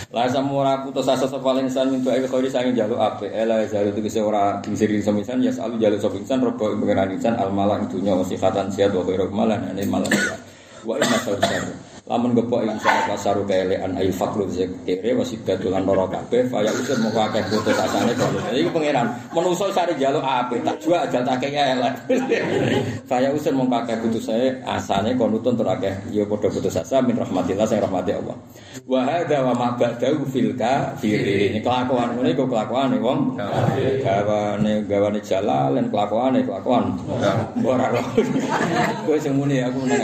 [0.08, 4.00] la samura putus asa sapa insan mintu ae khairi sange jalu ape ela jalu itu
[4.08, 7.36] kese ora disiri samisan ya selalu jalu sapa insan robo pengeran insan.
[7.36, 10.08] Al malah dunya wasifatan siat wa khairu malan ane malah
[10.86, 16.96] wa inna lamun gepok insan pasaru kelean ail fakru zekere wasidatul anoro kabeh faya usir
[17.04, 21.36] mau akeh putus asane kono iki pangeran menungso sare njaluk apik tak jual aja tak
[21.44, 21.94] kaya elek.
[23.10, 25.92] Faya usir mau akeh putus saya asane kono tun akeh.
[26.08, 28.36] Ya padha putus asa min rahmatillah sing rahmati Allah.
[28.88, 33.36] Wa hadza wa ma ba'dahu fil kafirin kelakuan ngene iku kelakuane wong.
[34.00, 36.96] Gawane gawane jalalen kelakuane kelakuan.
[37.60, 37.92] Ora
[39.04, 40.00] kowe sing muni aku nang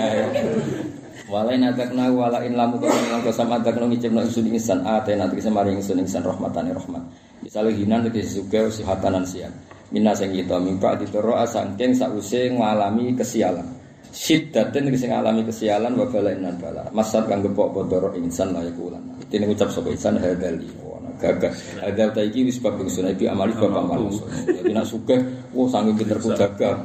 [1.35, 5.51] Walain adakna walain lamu kau dengan kau sama adakna ngicipno ingsun insan ate nanti bisa
[5.51, 7.03] mari ingsun insan rahmatane rahmat.
[7.43, 9.51] Misalnya hinan tegese suga sihatanan sian.
[9.91, 13.67] Mina sing kita mimpa ditoro asangking sause ngalami kesialan.
[14.15, 16.87] Syiddatin sing ngalami kesialan wa balain nan bala.
[16.95, 19.03] Masad kang gepok bodoro insan layak ulan.
[19.27, 20.84] Ini ngucap sapa insan hadali.
[21.21, 21.53] Gagah.
[21.81, 24.11] Ada ta iki wis bab ingsun iki amali bab amal.
[24.45, 25.21] Jadi nak sugih,
[25.55, 26.85] wah saking pinter ku gagah.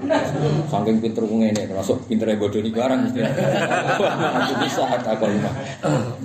[0.69, 3.19] Saking pinter ku ngene, termasuk pintere bodoni barang mesti.
[3.25, 5.37] Aku bisa takon.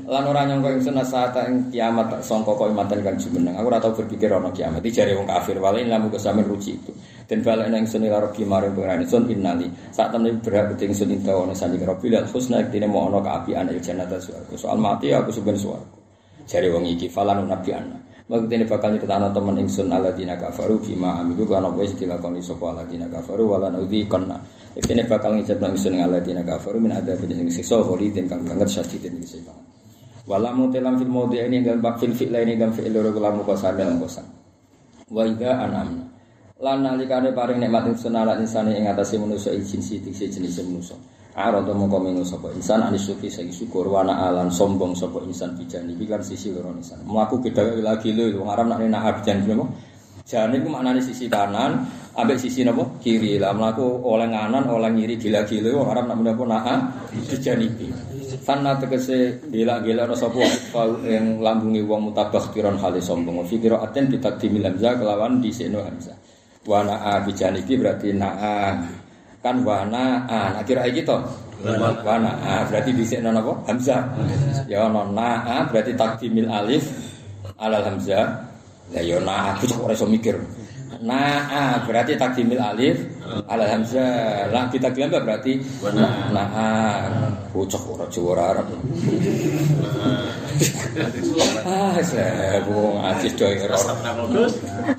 [0.05, 3.57] Lan ora nyangka ingsun saat ing kiamat tak sangka kok imaten kan jumeneng.
[3.57, 4.85] Aku ora tau berpikir ana kiamat.
[4.85, 6.93] Iki jare wong kafir walain lamu kesamen ruci itu.
[7.25, 9.65] Dan balik nang ingsun ila rabbi maring pengiran ingsun innali.
[9.97, 14.21] Saat temen berhak ingsun intawa sandi rabbi lal husna iktine mau ana kaapian il jannata
[14.21, 14.55] suwarga.
[14.61, 16.04] Soal mati aku sebenarnya suwarga.
[16.45, 17.99] Jari wong iki falan nabi ana.
[18.25, 23.05] Waktu ini bakal nyeritakno temen ingsun alladzina kafaru bima amilu kana wis dilakoni sapa alladzina
[23.05, 24.41] kafaru wala naudhi kana.
[24.73, 29.45] Ini bakal ngicapno ingsun alladzina kafaru min ada sing siksa kholidin kang banget syadidin iki
[29.45, 29.65] banget.
[30.25, 34.25] Wala mutelam fil maudi ini dan bak fil fi'la ini dan fi'il loro kula kosan.
[35.13, 36.09] Wa idza anamna.
[36.65, 40.97] Lan nalikane paring nikmat ingsun ala insane ing atase manusa izin sidik jenis manusa.
[41.35, 45.99] Arada mongko menu sapa insan anis sufi sing syukur wana alan sombong sapa insan bijani
[45.99, 47.03] iki kan sisi loro insan.
[47.03, 49.67] Mlaku beda lagi lho wong Arab nak nak abjan napa?
[50.25, 52.87] Jane iku maknane sisi kanan, ambek sisi napa?
[53.03, 53.43] Kiri.
[53.43, 56.67] Lah mlaku oleh nganan, oleh ngiri gila-gila wong Arab nak menapa nak
[57.27, 57.89] bijani iki.
[58.47, 60.39] Fanna tegese gila-gila ana sapa
[61.03, 63.43] yang lambungi wong mutabakh tiron hale sombong.
[63.43, 66.15] Fi qiraatin bi taqdimil hamzah kelawan disekno hamzah.
[66.63, 69.03] Wana bijani iki berarti naa
[69.45, 71.21] kan wana a nah kira iki to
[72.01, 72.33] wana.
[72.41, 74.01] A berarti dhisik nono apa hamzah.
[74.65, 76.89] Ya ono na a berarti takdimil alif
[77.61, 78.25] alal hamzah.
[78.97, 80.41] Ya yo na aku kok ora iso mikir.
[81.05, 82.97] Na a berarti takdimil alif
[83.45, 84.49] alal hamzah.
[84.49, 85.61] Lah kita bilang berarti
[85.93, 86.67] na a
[87.53, 88.67] bocah ora Jawa ora Arab.
[91.67, 93.83] Ah, saya bu ngaji doi error.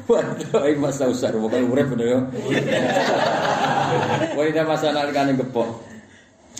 [0.05, 2.19] Waduh, masa usar, bukan urep bener yo.
[4.37, 5.94] Wa idza masana alikane gepok.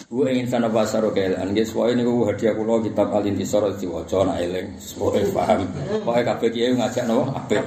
[0.06, 1.74] Gue ingin sana bahasa rokelan, guys.
[1.74, 5.66] Wah ini gue hadiah kulo kitab alin isor di wajah nak eleng, semoga paham.
[6.06, 7.58] Wah kafe kiai ngajak nopo apa?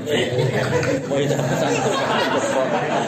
[1.10, 1.72] Wah ini pesan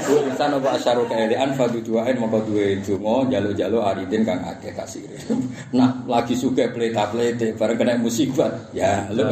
[0.03, 4.43] Gue ingin sana bahasa rokelan, fadu duain mau dua itu mau jalo jalo aridin kang
[4.43, 5.07] ake kasih.
[5.78, 8.51] Nah lagi suka pelita pelita, bareng kena musibah.
[8.74, 9.31] Ya lo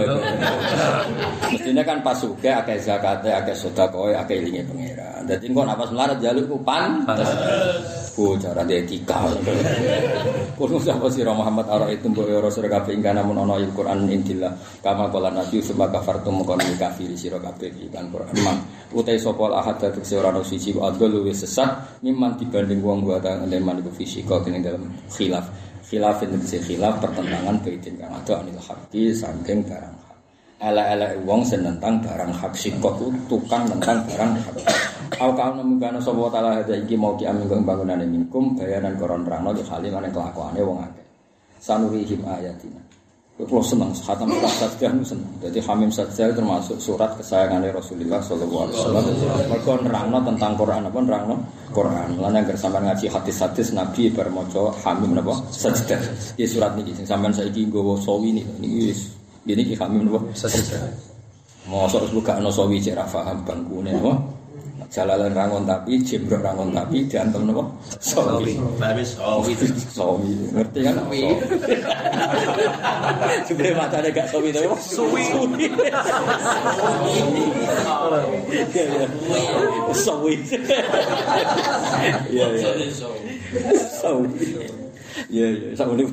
[1.51, 5.26] Mestinya kan pas suka ake zakatnya, ake sodakoy, ake ilingi pangeran.
[5.26, 7.03] Jadi kok napas melarat jalur kupan.
[8.18, 9.30] Bocah dia etika.
[10.58, 14.10] Kulo sapa sira Muhammad ara itu mbok ora sira kabeh ing kana mun ana Al-Qur'an
[14.10, 18.58] intillah kama kala nabi summa kafartum mukon kafir sira kabeh kan Qur'an man.
[18.90, 23.22] Utai sapa ahad dadi ora ono siji kok adol luwih sesat mimman dibanding wong wa
[23.22, 25.46] ta leman iku fisika kene dalam khilaf.
[25.86, 30.07] Khilaf ini khilaf pertentangan baitin kang ada anil haqqi saking barang
[30.59, 32.98] ala-ala wong senentang barang hak sikot
[33.30, 34.56] tukang tentang barang hak
[35.18, 38.94] Au kau nemu kana sapa taala hada iki mau ki amin kang bangunane minkum bayanan
[38.94, 41.06] koron rano di kali mana kelakuane wong akeh.
[41.59, 42.78] Sanurihim ayatina.
[43.38, 45.30] Kulo seneng khatam surat sajdah seneng.
[45.42, 49.04] Jadi Hamim sajdah termasuk surat kesayangan Rasulullah sallallahu alaihi wasallam.
[49.50, 51.36] Mergo nerangno tentang Quran apa nerangno
[51.74, 52.09] Quran.
[52.18, 55.98] Lan yang sampean ngaji hadis-hadis Nabi bar maca Hamim napa sajdah.
[56.38, 58.54] Iki surat niki sing sampean saiki nggawa sawi niki.
[58.62, 59.17] Niki
[59.49, 60.92] ini ki Hamim napa sajdah.
[61.68, 64.12] Mosok buka ana sawi cek ra paham bangkune napa.
[64.88, 67.61] Jalalan rangon tapi, jembrok rangon tapi, diantem napa?
[68.01, 68.57] Sawi.
[68.80, 69.53] Tapi sawi.
[69.92, 70.32] Sawi.
[70.57, 70.96] Ngerti kan?
[73.44, 74.78] Sebenarnya matanya gak sawi tapi apa?
[74.80, 75.24] Suwi.
[82.32, 82.68] Iya, iya.
[84.01, 84.24] Sawi.
[85.26, 85.74] Iya, iya.
[85.74, 85.76] Iya, iya.
[85.78, 86.06] Sawi.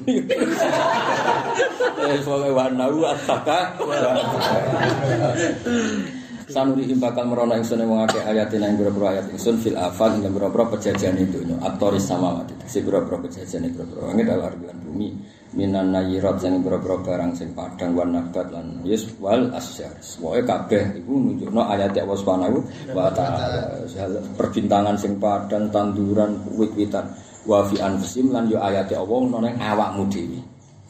[2.06, 3.78] Eh, soalnya warna ataka.
[6.46, 10.30] Sanurihim bakal merono ingsun ing wong akeh ayatin ing pira-pira ayat ingsun fil afal ing
[10.30, 15.10] pira-pira pejajan itu nyo atoris sama mati si pira-pira pejajan pira-pira wong dalam artian bumi
[15.58, 19.90] minan nayirat sing pira-pira barang sing padang wan nabat lan yus wal asyar
[20.22, 22.58] pokoke kabeh iku nunjukno ayat Allah Subhanahu
[22.94, 27.10] wa taala perbintangan sing padang tanduran wit-witan
[27.46, 30.40] wa fi anfusim lan yo ayat Allah ono ning awakmu dhewe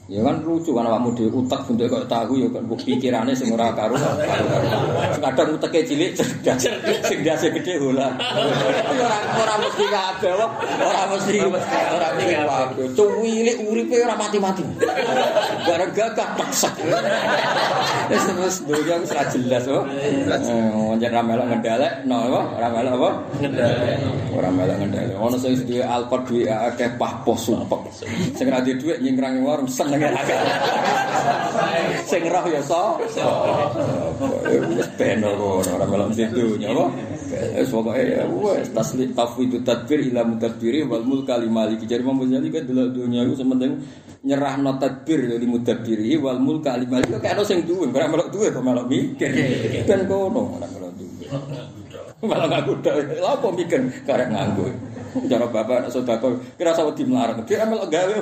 [0.06, 3.74] Ya kan lucu kan awakmu dhewe utek bentuk kok tahu ya kan pikirane sing ora
[3.74, 3.98] karo.
[5.18, 6.62] Kadang uteke cilik cerdas,
[7.10, 8.14] sing dase gede hola.
[8.14, 10.52] Ora ora mesti kabeh kok.
[10.62, 12.86] Ora mesti ora mesti kabeh.
[12.94, 14.62] Cuwilik uripe ora mati-mati.
[15.66, 16.70] Bareng gagah paksa.
[18.06, 19.90] Wis terus dunya wis ora jelas kok.
[20.70, 22.42] Wonten ra melok ngendalek, no apa?
[22.62, 23.10] Ora melok apa?
[23.42, 23.98] Ngendalek.
[24.38, 25.18] Ora melok ngendalek.
[25.18, 27.90] Ono sing duwe alkot duwe akeh pah pos sumpek.
[28.38, 30.40] Sing ra duwe dhuwit nyingkrangi warung seneng akeh.
[32.06, 33.00] Sing roh ya so.
[34.76, 36.86] Wis ben ora ora melok mesti dunya apa?
[37.58, 41.90] Wis pokoke ya wis taslim tafwidu tadbir ila mutadbiri wal mulka li maliki.
[41.90, 43.74] Jadi Imam Ghazali kan delok dunya iku sementing
[44.26, 48.48] nyerahno tadbir dari mudabbiri wal mulka li maliki kok ana sing duwe, ora melok duwe
[48.54, 49.32] kok melok mikir.
[49.86, 51.26] Ben kono ora melok duwe.
[52.26, 52.96] Malah ngaku dak.
[53.16, 54.68] Lha apa mikir karek nganggo.
[55.16, 57.40] Cara bapak anak sodako kira sawo di melarang.
[57.48, 58.16] Dia melok gawe.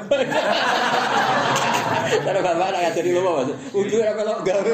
[2.21, 3.49] Cara bapak anak jadi lupa mas.
[3.73, 4.71] Udah ora melok gawe.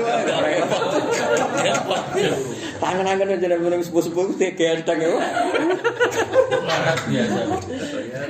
[2.80, 5.16] Tangan-tangan aja nek meneng sepuh-sepuh teh ganteng ya.
[6.64, 7.40] Larat biasa.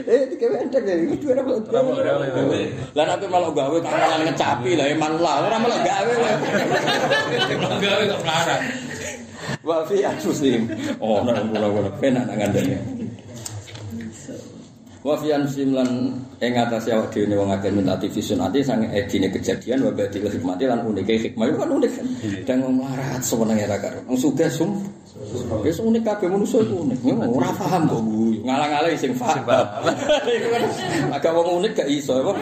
[0.06, 0.94] Eh, tiga enteng ya.
[1.10, 2.62] Itu ora melok gawe.
[2.94, 5.50] Lah nek melok gawe tangan ngecapi lah eman lah.
[5.50, 6.14] Ora melok gawe.
[7.58, 8.62] Gawe kok larat.
[9.66, 10.70] Wa fi anfusihim.
[11.02, 12.78] Oh, ora kula-kula penak nang ngandane.
[15.00, 15.90] Wa fi anfusihim lan
[16.44, 20.68] ing atase awak dhewe wong akeh minta tivisun ati sang edine kejadian wa badil hikmati
[20.68, 21.94] lan unike hikmah kan unik.
[22.44, 24.00] Dan wong larat sewenenge ra karo.
[24.08, 24.76] Wong sugih sum.
[25.60, 26.98] Wis unik kabeh manusa iku unik.
[27.30, 28.42] Ora paham kok guyu.
[28.42, 29.46] Ngalang-alang sing paham.
[30.40, 30.64] Iku kan
[31.14, 32.34] agak wong unik gak iso apa?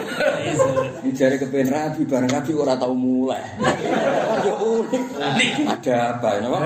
[1.12, 3.42] Jare kepen rabi bareng rabi ora tau mulai.
[4.46, 5.02] Yo unik.
[5.68, 6.58] Ada apa ya apa?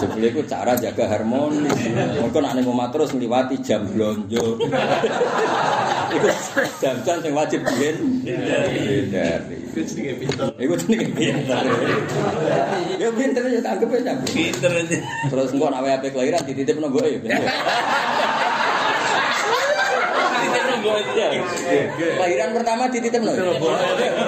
[0.00, 1.68] Jebule iku cara jaga harmoni.
[2.22, 4.56] Mengko nek ning omah terus ngliwati jam blonjo.
[6.14, 6.28] Iku
[6.78, 8.22] jam-jam sing wajib dihen.
[9.74, 10.46] Iku jenenge pinter.
[10.54, 11.66] Iku jenenge pinter.
[12.94, 14.14] Ya pinter ya anggap aja.
[14.22, 14.98] Pinter aja.
[15.02, 17.18] Terus engko nek ape kelahiran dititipno mboke ya.
[20.38, 21.26] Pinter nunggu aja.
[21.98, 23.34] Kelahiran pertama dititipno.
[23.34, 23.74] Betul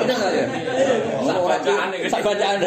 [0.02, 0.50] enggak ya?
[1.22, 2.58] Sak bacaan sak bacaan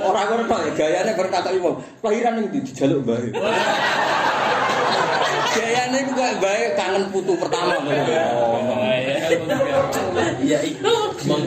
[0.00, 1.80] Ora ngono to gayane berkata imam.
[2.00, 3.20] Lahiran ning di jaluk mbah.
[5.50, 7.74] Gayane iku kok mbah kangen putu pertama.
[10.40, 10.94] Ya itu
[11.26, 11.44] mung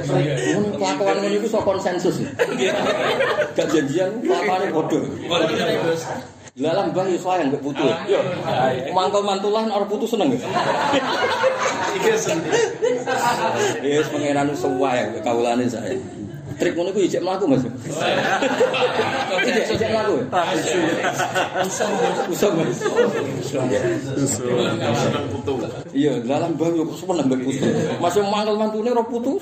[0.78, 2.22] kelakuan ngene iku sok konsensus.
[3.56, 5.04] Gak janjian kelakuan bodoh.
[6.54, 7.82] Dalam bang Yusuf yang gak putu.
[8.06, 8.22] Yo,
[8.94, 10.38] mangkel mantulah orang putu seneng.
[11.98, 12.62] Iya sendiri.
[13.82, 15.98] Yes, pangeran semua yang kaulane saya.
[16.54, 17.66] Trik ngono ku ijek mlaku, Mas.
[19.50, 20.30] Ijek ijek mlaku.
[21.66, 22.54] Usum.
[22.54, 22.78] Mas.
[24.94, 25.54] Seneng putu.
[25.90, 27.66] Iya, dalam bang yo seneng mbek putu.
[27.98, 29.42] Mas yang mangkel mantune ora putu.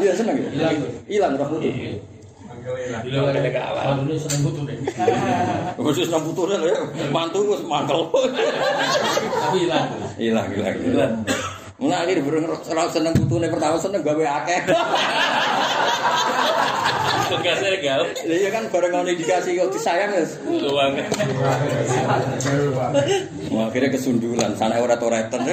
[0.00, 0.72] Iya, seneng ya.
[1.04, 1.68] Hilang ora putu.
[2.76, 4.04] Di luar ada kawan.
[4.04, 4.76] Dulu seneng putu deh.
[5.78, 6.58] Khusus nang putu ya.
[7.08, 8.08] Mantu wis mangkel.
[8.12, 9.86] Tapi hilang.
[10.18, 11.12] Hilang, hilang, hilang.
[11.78, 14.60] Nah, akhir burung ora seneng putune pertama seneng gawe akeh.
[17.28, 18.02] Tugasnya gal.
[18.26, 20.26] Iya kan bareng ono indikasi kok disayang ya.
[20.58, 20.98] Luang.
[23.54, 25.38] Wah, akhirnya kesundulan, sana ora toreten.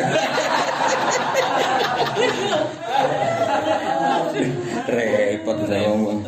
[4.86, 6.26] Repot saya ngomong.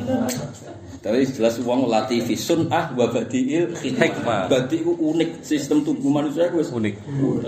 [1.08, 4.52] Tapi jelas uang latih visun ah wa badiil Hikmah.
[4.52, 6.96] Itu unik sistem tubuh manusia itu Unik.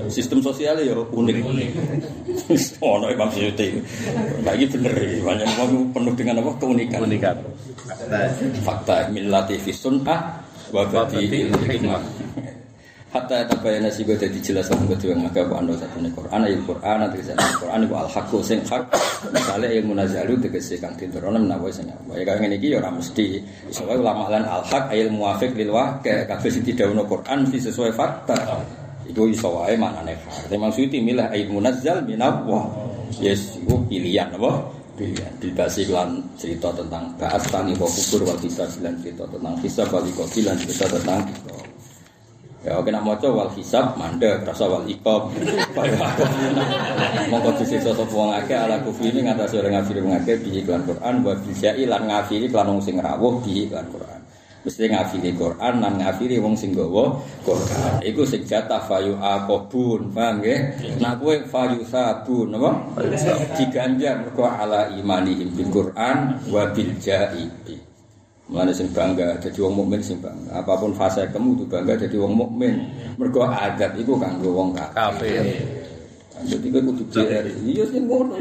[0.07, 1.35] Sistem sosialnya ya unik.
[2.79, 3.83] Oh, no, Imam Suyuti.
[4.47, 7.03] Lagi bener ya, banyak orang penuh dengan apa keunikan.
[7.03, 7.35] Unikan.
[8.63, 10.39] Fakta min latifi sunnah
[10.71, 11.99] wa badiil hikmah.
[13.09, 17.17] Hatta tabayana sing dadi jelas lan kedua ngake apa ando satune Quran ayat Quran atau
[17.17, 18.85] kisah Quran iku al haqqu sing hak
[19.33, 22.13] misale ilmu nazalu tegese kang tinterono menawa sing apa.
[22.13, 23.41] Ya kaya ngene iki ya mesti.
[23.81, 26.29] Wae ulama lan al haq ayat muwafiq lil waqi.
[26.29, 28.37] Kabeh sing didhawuhno Quran mesti sesuai fakta.
[29.09, 30.13] Iku iso wae maknane.
[30.13, 32.69] Hak memang suci milah ayat munazzal minallah
[33.17, 34.69] yes iku pilihan apa?
[34.93, 35.33] Pilihan.
[35.41, 40.55] Dibasi lan cerita tentang bahas tangi kubur wal kisah lan cerita tentang kisah wal lan
[40.61, 41.25] cerita tentang
[42.59, 45.31] Ya oke nak maca wal hisab mandek rasa wal iqab.
[47.31, 50.83] Monggo disisa sapa wong akeh ala kufri ini ngatasi orang ngafiri wong akeh bi iklan
[50.83, 54.19] Quran wa bijai lan ngafiri lan wong sing rawuh bi iklan Quran.
[54.59, 57.15] Mesti ngafiri Quran lan ngafiri wong sing gawa
[57.47, 58.03] Quran.
[58.03, 60.59] Iku sing jatah fayu aqabun, paham nggih?
[60.99, 62.75] Nak kowe fayu sabun apa?
[63.55, 67.88] Diganjar mergo ala imanihim bil Quran wa bil jaibi.
[68.49, 70.65] Mulane sing bangga jadi wong mukmin sing bangga.
[70.65, 72.81] Apa pun fase kamu itu bangga jadi wong mukmin.
[73.21, 75.45] Mergo adat iku kanggo wong kafir.
[76.49, 77.45] Jadi kowe kudu JR.
[77.45, 78.33] Iya sing ngono.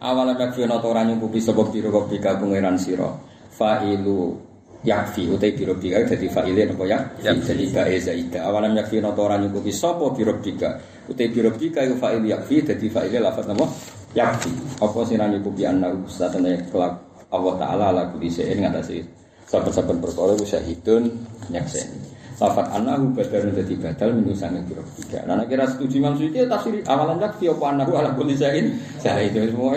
[0.00, 3.12] Awalnya kakek noto ora nyukupi sapa biro kopi ka pangeran sira.
[3.52, 4.40] Fa'ilu
[4.88, 6.98] yakfi utai biro bika dadi fa'ile napa ya?
[7.20, 8.40] Jadi bae zaida.
[8.48, 10.80] Awalnya yakfi noto ora nyukupi sapa biro bika.
[11.12, 13.68] Utai biro bika iku fa'il yakfi dadi fa'ile lafaz napa?
[14.16, 14.80] Yakfi.
[14.80, 20.34] Apa sing ra nyukupi ana satene kelak Allah taala la kulli shay'in ngatasi saben-saben perkara
[20.34, 21.10] ku syahidun
[21.50, 22.06] nyakseni.
[22.36, 25.24] Lafat anahu badal dadi badal minu sange kira tiga.
[25.24, 29.72] Nah kira setuju Imam Suyuti tafsir awalan yakfi apa anahu ala kulli syai'in syahidun semua.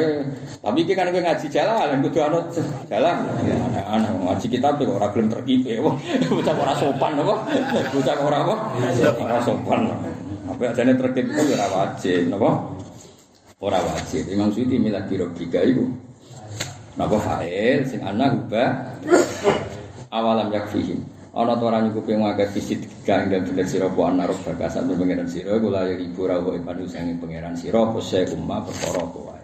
[0.60, 2.44] Tapi iki kan ngaji jalan kudu ana
[2.92, 3.16] jalan.
[3.80, 5.80] Anak ngaji kitab kok ora gelem terkipe.
[6.28, 7.36] Bocah ora sopan apa?
[7.96, 8.56] Bocah ora apa?
[9.24, 9.80] Ora sopan.
[10.52, 12.50] Apa ajane terkip itu ora wajib, napa?
[13.64, 14.28] Ora wajib.
[14.28, 15.88] Imam Suyuti milah kira tiga iku.
[17.00, 19.00] Napa fa'il sing ana hubah
[20.10, 21.02] awalam yakfihim.
[21.30, 25.30] Ana to ora nyukupi ngake fisik kang dan bener sira apa ana roh bakasan pangeran
[25.30, 29.44] sira kula ya ibu ra kok panu sange pangeran sira apa se umma perkara wae.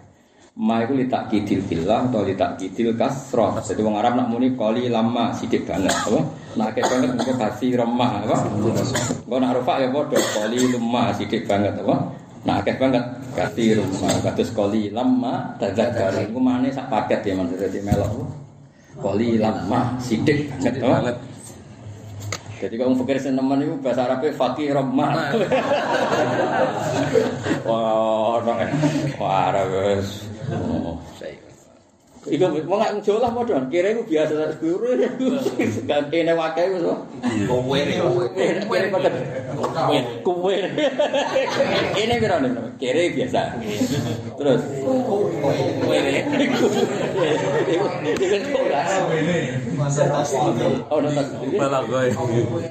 [0.56, 3.54] Ma iku litak kidil billah atau litak kidil kasroh.
[3.62, 6.20] Jadi wong Arab nak muni kali lama sidik banget apa?
[6.58, 8.36] Nak akeh banget engko kasih remah apa?
[8.50, 11.96] Engko nak rufa ya padha kali lama sidik banget apa?
[12.46, 17.50] Nah, akeh banget kasih rumah kados koli lama tadzakar iku mane sak paket ya Mas
[17.58, 18.45] dadi melok.
[18.96, 21.16] Koli lama sidik banget.
[22.56, 25.12] Jadi kalau pikir seneman itu bahasa Arabnya fakih ramah.
[27.68, 28.72] Wah, orang
[29.20, 30.00] wah Arab.
[32.26, 32.34] Oh.
[32.34, 33.62] Iku wong gak njolah padha.
[33.70, 34.98] Kira iku biasa guru.
[35.86, 36.92] Gantene wae iku.
[37.46, 37.78] Kowe
[38.34, 39.10] kira padha.
[40.26, 40.54] Kowe.
[41.94, 42.50] Ini piro nih?
[42.82, 43.40] Kira biasa.
[44.34, 44.62] Terus
[45.86, 45.98] kowe.
[48.10, 48.58] Iku iku
[50.90, 51.26] Oh, nonton.
[51.54, 52.10] Malah gue.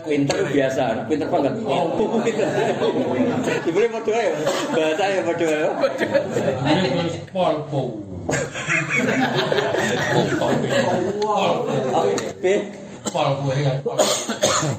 [0.04, 1.54] Pinter biasa, pinter banget.
[1.64, 2.48] Oh, pinter.
[3.64, 4.32] Dibeli padha ya.
[4.74, 5.70] Bahasa ya padha ya.
[7.32, 7.56] Pol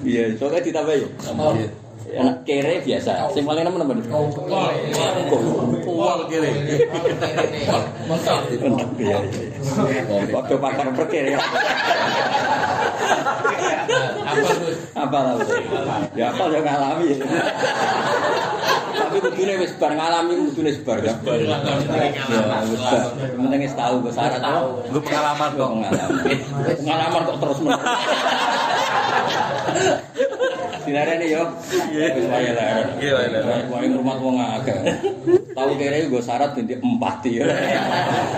[0.04, 1.08] Iya, soalnya ditambah ya.
[2.16, 3.34] Anak kere biasa.
[3.34, 3.98] Sing paling nemen nemen.
[4.06, 4.30] Kol
[6.30, 6.50] kere.
[10.30, 11.34] Waktu pakar perkere.
[14.26, 14.70] Apa tuh?
[14.94, 15.34] Apa lah?
[16.14, 17.10] Ya apa yang ngalami?
[18.96, 21.12] Tapi kudune wis bar ngalami kudune sebar ya.
[21.20, 23.12] Ya wis bar.
[23.36, 24.66] Penting wis tahu kok syarat tahu.
[24.90, 25.68] Lu pengalaman Kok kok.
[25.76, 26.24] pengalaman.
[26.80, 27.84] Pengalaman kok terus menerus.
[31.26, 31.42] Yo.
[31.92, 32.86] Wis wae lah.
[33.02, 33.42] Iya, wae lah.
[33.68, 34.78] Wae rumah wong akeh.
[35.56, 37.44] Tahu kere gue syarat binti empati ya.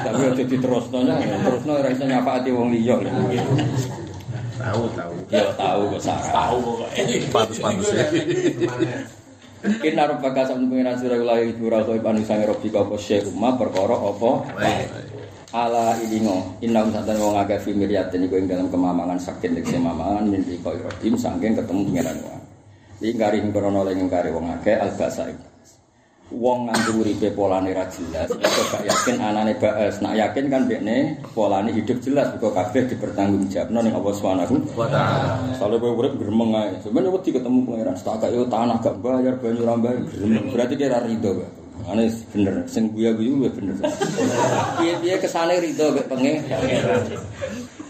[0.06, 0.98] Tapi aja diterusno.
[1.06, 2.96] Terusno ora iso nyapati wong liya.
[4.58, 5.12] Tahu, tahu.
[5.30, 6.32] Ya tahu kok syarat.
[6.34, 7.14] Tahu pokoknya.
[7.30, 7.90] Pantes-pantes.
[9.58, 13.98] Inna rabbaka sami pengiran sira kula ibu ra kowe panusane robi kok kose rumah perkara
[13.98, 14.30] apa.
[15.50, 20.30] Ala idingo inna santen wong aga fi miryat niku ing dalam kemamangan sakit nek kemamangan
[20.30, 22.40] mimpi kok ibrahim saking ketemu pengiran wae.
[23.02, 25.57] Ing garing krana lan kare wong akeh albasa iki.
[26.28, 31.16] Wong nganggo uripe polane ra jelas iku gak yakin anane baes nak yakin kan bekne
[31.32, 35.56] polane hidup jelas kok kabeh dipertanggungjawabno ning Allah Subhanahu Wa ta'ala.
[35.56, 36.76] Soalnya gue urip gremeng ae.
[36.84, 40.46] Sebenarnya wedi ketemu pangeran setakat yo tanah gak bayar banyu ra bayar gremeng.
[40.52, 41.50] Berarti kira rido gak?
[41.88, 42.04] Ane
[42.34, 43.76] bener, sing guyu gue bener.
[44.76, 46.44] Piye-piye kesane rido gak pengen.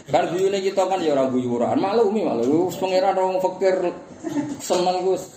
[0.09, 2.73] Kan guyune kita kan ya ora guyuran, maklumi malu.
[2.73, 3.77] Wis pangeran wong fakir
[4.65, 5.37] seneng Gus.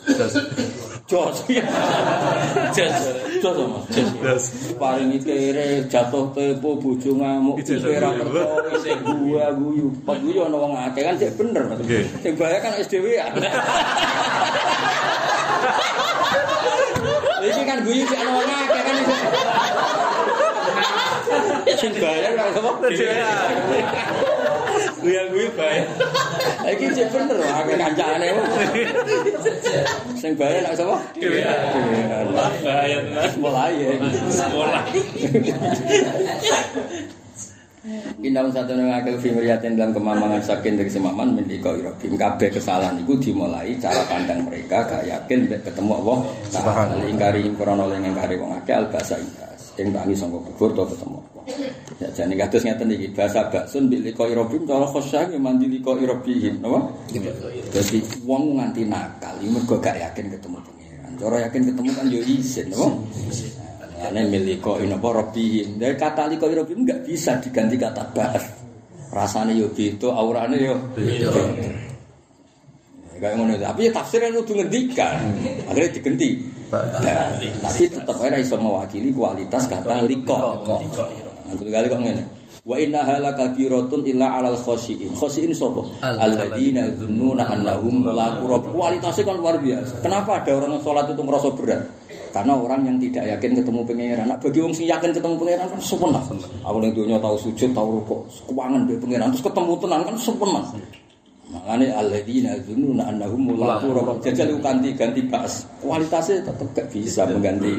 [1.12, 1.44] Jos.
[2.72, 2.96] Jos.
[3.44, 3.84] Jos Mas.
[3.92, 4.44] Jos.
[4.80, 8.00] Paringi kere jatuh tepo bojo ngamuk iki guyu.
[8.00, 9.92] percaya sing gua guyu.
[10.08, 11.68] Pas guyu ana wong akeh kan sik bener.
[12.24, 13.28] Sing bahaya kan SDW ya.
[17.68, 18.96] kan guyu sik ana wong akeh kan.
[21.76, 22.72] Sing bayar kan apa?
[25.02, 25.84] Gue baik.
[26.62, 28.28] Iki cek bener akeh kancane.
[30.14, 31.02] Sing bayar nak sapa?
[32.62, 33.30] Bahaya tenan.
[33.42, 33.90] Mulai ya.
[34.30, 34.84] Sekolah.
[38.22, 43.18] Indah satu ngakil fi mriyatin dalam kemamangan sakin dari semaman mendika irobim kabeh kesalahan itu
[43.18, 46.18] dimulai cara pandang mereka gak yakin ketemu Allah.
[46.54, 50.94] Taala ingkari krana oleh ingkari wong akeh al basa ibas ing tangi sangka kubur to
[50.94, 51.44] ketemu Allah.
[51.98, 55.98] Ya jane kados ngeten iki bahasa baksun bil lika irobim cara khosyah ya mandi lika
[55.98, 56.86] irobihim napa?
[57.74, 57.98] Dadi
[58.30, 61.12] wong nganti nakal mergo gak yakin ketemu pangeran.
[61.18, 62.94] Cara yakin ketemu kan yo isin napa
[64.02, 65.78] Ane miliko ino robihim.
[65.78, 68.42] Dari kata liko robihim nggak bisa diganti kata bar.
[69.12, 70.76] Rasanya yo gitu, auranya yo.
[73.22, 73.54] Kayak ngono.
[73.60, 75.22] Tapi ya tafsirnya kudu ngendikan.
[75.70, 76.30] Akhirnya diganti.
[76.72, 77.36] Nah,
[77.68, 80.64] tapi tetap aja iso mewakili kualitas kata liko.
[80.66, 82.24] Nah, kali kok ngene.
[82.62, 85.18] Wa inna hala kabiratun illa alal khosyiin.
[85.18, 85.82] Khosyiin sapa?
[86.02, 88.70] Alladzina yadhunnuna annahum mulaqu rabb.
[88.70, 90.00] Kualitasnya kan luar biasa.
[90.06, 91.82] Kenapa ada orang yang sholat itu merasa berat?
[92.32, 94.26] Karena orang yang tidak yakin ketemu pangeran.
[94.32, 96.20] Nah, bagi orang sing yakin ketemu pangeran kan sempurna.
[96.64, 100.62] Aku yang dunia tahu sujud, tahu rukuk, keuangan dari pangeran terus ketemu tenan kan sempurna.
[101.52, 104.24] Makanya alladzina yadhunnuna annahum mulaqu rabb.
[104.24, 105.68] Jajal ganti ganti bahas.
[105.84, 107.76] Kualitasnya tetap gak bisa mengganti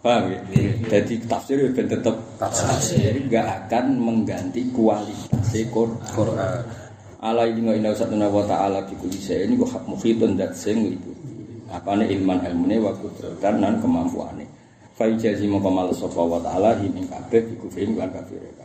[0.00, 0.40] Paham ya?
[0.88, 6.64] Jadi tafsir ben tetap tafsir gak akan mengganti kualitas Quran.
[7.20, 10.96] Ala ini nggak indah satu wa ta'ala bi kulli ini kok mukhitun dat sing.
[11.70, 14.44] Apane ilman ilmune wa kudratan lan kemampuane.
[14.98, 18.59] Fa ijazi mongko males sapa wa ta'ala ing kabeh bi kufrin lan kafir.